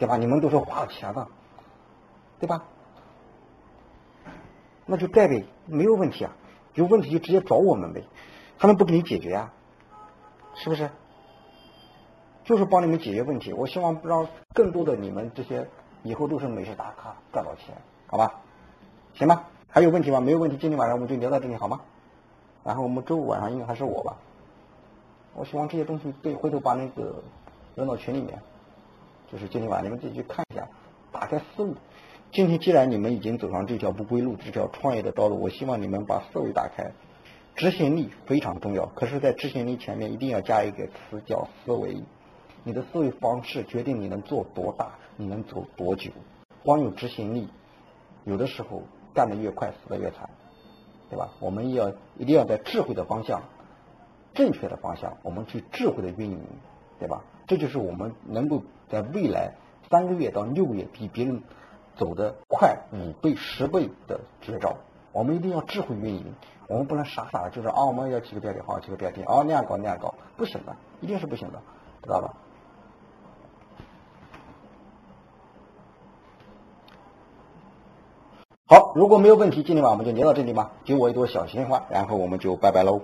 [0.00, 0.16] 对吧？
[0.16, 1.28] 你们都是花了钱的，
[2.40, 2.64] 对吧？
[4.86, 6.32] 那就带呗，没有问题啊，
[6.74, 8.02] 有问题就直接找我们呗，
[8.58, 9.52] 他们不给你解决啊，
[10.54, 10.90] 是不是？
[12.42, 15.68] 就是帮你们解决问题，我希望让更多的你们这些。
[16.02, 17.76] 以后都是美食打卡赚到钱，
[18.06, 18.40] 好吧？
[19.12, 19.50] 行吧？
[19.68, 20.18] 还有问题吗？
[20.18, 21.78] 没有问题，今天晚上我们就聊到这里，好吗？
[22.64, 24.16] 然后我们周五晚上应该还是我吧？
[25.34, 27.22] 我希望这些东西对，回头把那个
[27.74, 28.40] 扔到群里面，
[29.30, 30.68] 就是今天晚上你们自己去看一下，
[31.12, 31.76] 打开思路。
[32.32, 36.90] 今天既然你们已经走上这条不归路，这条创业的道路，我希望你们把思维打开，
[37.54, 38.86] 执行力非常重要。
[38.86, 42.02] 可是，在执行力前面一定要加一个词，叫思维。
[42.64, 46.10] 你的思维方式决定你能做多大，你能走多久。
[46.64, 47.48] 光有执行力，
[48.24, 48.82] 有的时候
[49.14, 50.28] 干得越快，死得越惨，
[51.08, 51.30] 对吧？
[51.40, 53.42] 我们要一定要在智慧的方向、
[54.34, 56.40] 正确的方向，我们去智慧的运营，
[56.98, 57.24] 对吧？
[57.50, 59.54] 这就是我们能够在未来
[59.90, 61.42] 三个月到六个月比别人
[61.96, 64.76] 走得快五倍、十倍的绝招。
[65.10, 66.32] 我们一定要智慧运营，
[66.68, 71.60] 我们不能傻傻的，就是啊，我们要几个标点，好几个标点，哦那样搞那样搞，不行的，一定是不行的，
[72.04, 72.36] 知道吧？
[78.68, 83.00] 好，如果没有问题，今天晚上我们就聊到这里吧，给我一朵小鲜花，然后我们就拜拜喽。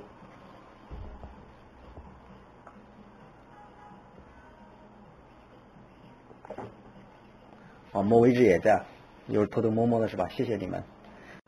[7.96, 8.82] 啊，莫为之也在，
[9.26, 10.28] 又是偷偷摸摸的是吧？
[10.28, 10.82] 谢谢你们。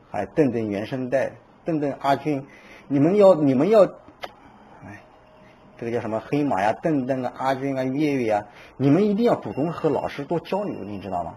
[0.09, 1.33] 还邓邓原声带，
[1.63, 2.43] 邓邓阿军，
[2.87, 3.83] 你们要你们要，
[4.83, 5.03] 哎，
[5.77, 6.73] 这个叫什么黑马呀？
[6.73, 8.47] 邓邓啊，阿军啊，月月啊，
[8.77, 11.35] 你们一定要主动和老师多交流，你知道吗？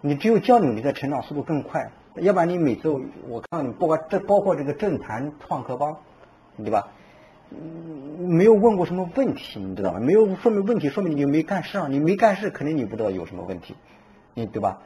[0.00, 1.92] 你只有交流，你的成长速度更快。
[2.16, 2.88] 要不然你每次
[3.28, 5.96] 我看你包括这包括这个政坛创客帮，
[6.56, 6.88] 对吧？
[8.18, 10.00] 没有问过什么问题，你知道吗？
[10.00, 11.88] 没有说明问题，说明你没干事啊！
[11.88, 13.74] 你没干事，肯定你不知道有什么问题，
[14.34, 14.80] 你对吧？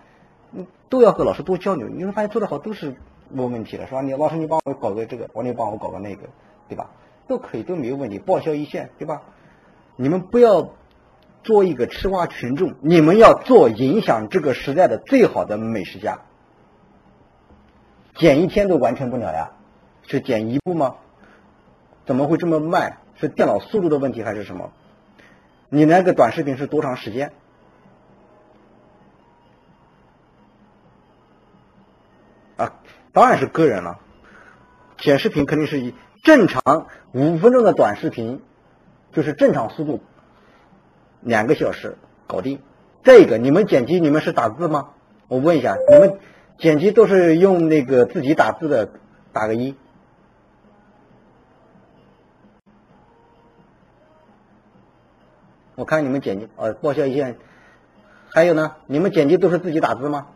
[0.89, 2.95] 都要和老师多交流，你会发现做得好都是
[3.29, 4.01] 没问题的，是吧？
[4.01, 6.23] 你老师你帮我搞个这个，我你帮我搞个那个，
[6.69, 6.91] 对吧？
[7.29, 9.23] 都可以都没有问题，报销一线，对吧？
[9.97, 10.71] 你们不要
[11.43, 16.21] 做一个吃瓜群众，你们要做影响这个时代的最好的美食家。
[18.15, 19.53] 减一天都完成不了呀？
[20.03, 20.97] 是减一步吗？
[22.07, 22.99] 怎么会这么慢？
[23.19, 24.73] 是电脑速度的问题还是什么？
[25.69, 27.33] 你那个短视频是多长时间？
[32.57, 32.75] 啊，
[33.13, 33.99] 当然是个人了。
[34.99, 38.43] 剪视频肯定是以正常五分钟的短视频，
[39.13, 40.01] 就是正常速度，
[41.21, 42.61] 两个小时搞定。
[43.03, 44.91] 这个你们剪辑，你们是打字吗？
[45.29, 46.19] 我问一下，你们
[46.59, 48.91] 剪辑都是用那个自己打字的，
[49.33, 49.75] 打个一。
[55.77, 57.33] 我看你们剪辑，呃，报销一下。
[58.31, 60.27] 还有呢，你们剪辑都是自己打字吗？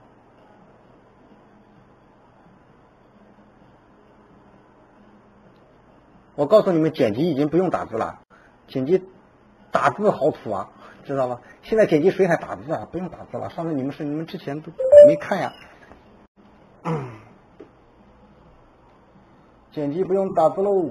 [6.37, 8.21] 我告诉你们，剪辑已经不用打字了，
[8.69, 9.03] 剪辑
[9.71, 10.71] 打字好土啊，
[11.05, 11.41] 知道吧？
[11.63, 12.89] 现在剪辑谁还打字啊？
[12.91, 13.51] 不用打字了。
[13.51, 14.73] 上次你们是你们之前都
[15.07, 15.53] 没看呀。
[16.85, 17.11] 嗯
[19.73, 20.91] 剪辑不用打字喽。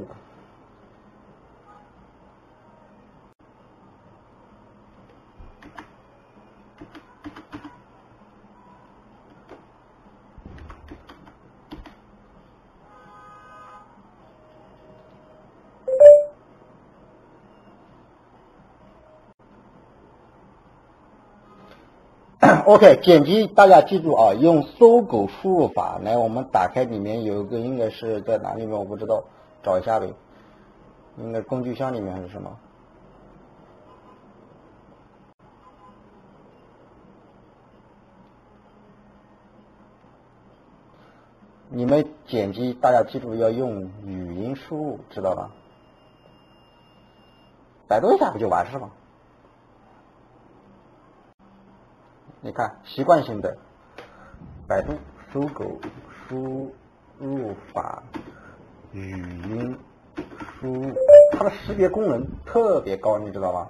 [22.69, 29.23] OK，剪辑大家记住啊，用搜狗输入法来，我们打开里面有一个应该是在哪里面我不知道，
[29.63, 30.13] 找一下呗，
[31.17, 32.55] 应该工具箱里面还是什么？
[41.69, 45.49] 你们剪辑大家记住要用语音输入，知道吧？
[47.87, 48.91] 百度一下不就完事了？
[52.41, 53.57] 你看，习惯性的
[54.65, 54.93] 百度
[55.33, 55.77] 搜狗
[56.27, 56.73] 输
[57.17, 58.01] 入法
[58.93, 59.77] 语音
[60.61, 60.93] 输入，
[61.33, 63.69] 它的识别功能特别高，你知道吧？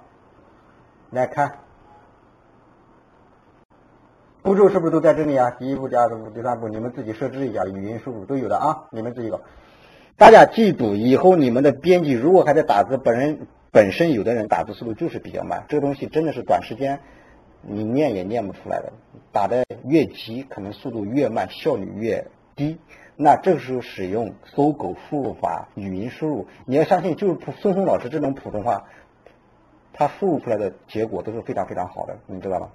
[1.10, 1.58] 来看，
[4.42, 5.50] 步骤是不是都在这里啊？
[5.50, 9.40] 第一步、第二步、第三步，你们自己设置一下，语音输入都有的啊，你们自己搞。
[10.16, 17.00] 大家记住，以后你们的编辑如果还在打字，本人本身有的人打字速度就是比较慢，这个东西真的是短时间。
[17.62, 18.92] 你念也念不出来的，
[19.32, 22.78] 打的越急，可能速度越慢，效率越低。
[23.16, 28.84] 那这个时候使用搜狗输入法语音输入，你要相信，就是孙松老师这种普通话，
[29.92, 32.70] 他输入出来的结果都是非常非常好的，你知道吗？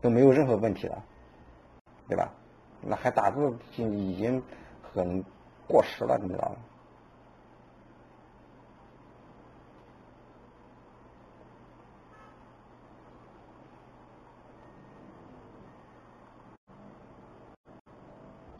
[0.00, 1.04] 都没有任何问题了，
[2.08, 2.32] 对吧？
[2.80, 4.42] 那还打字已经
[4.82, 5.24] 很
[5.66, 6.56] 过时了，你知道吗？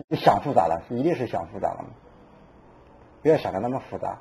[0.09, 1.85] 你想复杂了，一定是想复杂了，
[3.23, 4.19] 不要想的那么复杂。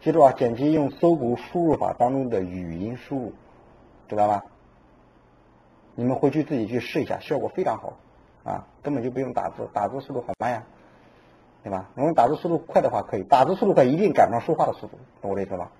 [0.00, 3.34] 记住啊，剪辑用搜狗输入法当中的语音输入，
[4.08, 4.42] 知道吗？
[5.94, 7.98] 你们回去自己去试一下，效果非常好
[8.44, 10.62] 啊，根本就不用打字，打字速度好慢呀，
[11.62, 11.90] 对吧？
[11.94, 15.70] 如果打字速度快的话，可以，打字速度快一定赶不上说话的速度，懂我的意思吧？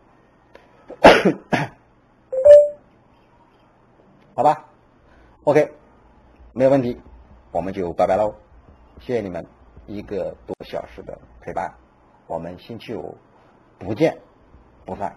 [4.36, 4.66] 好吧
[5.44, 5.72] ，OK，
[6.52, 7.00] 没有问题，
[7.52, 8.34] 我们就拜拜喽。
[9.00, 9.44] 谢谢你们
[9.86, 11.72] 一个多小时的陪伴，
[12.26, 13.16] 我们星期五
[13.78, 14.20] 不见
[14.84, 15.16] 不散。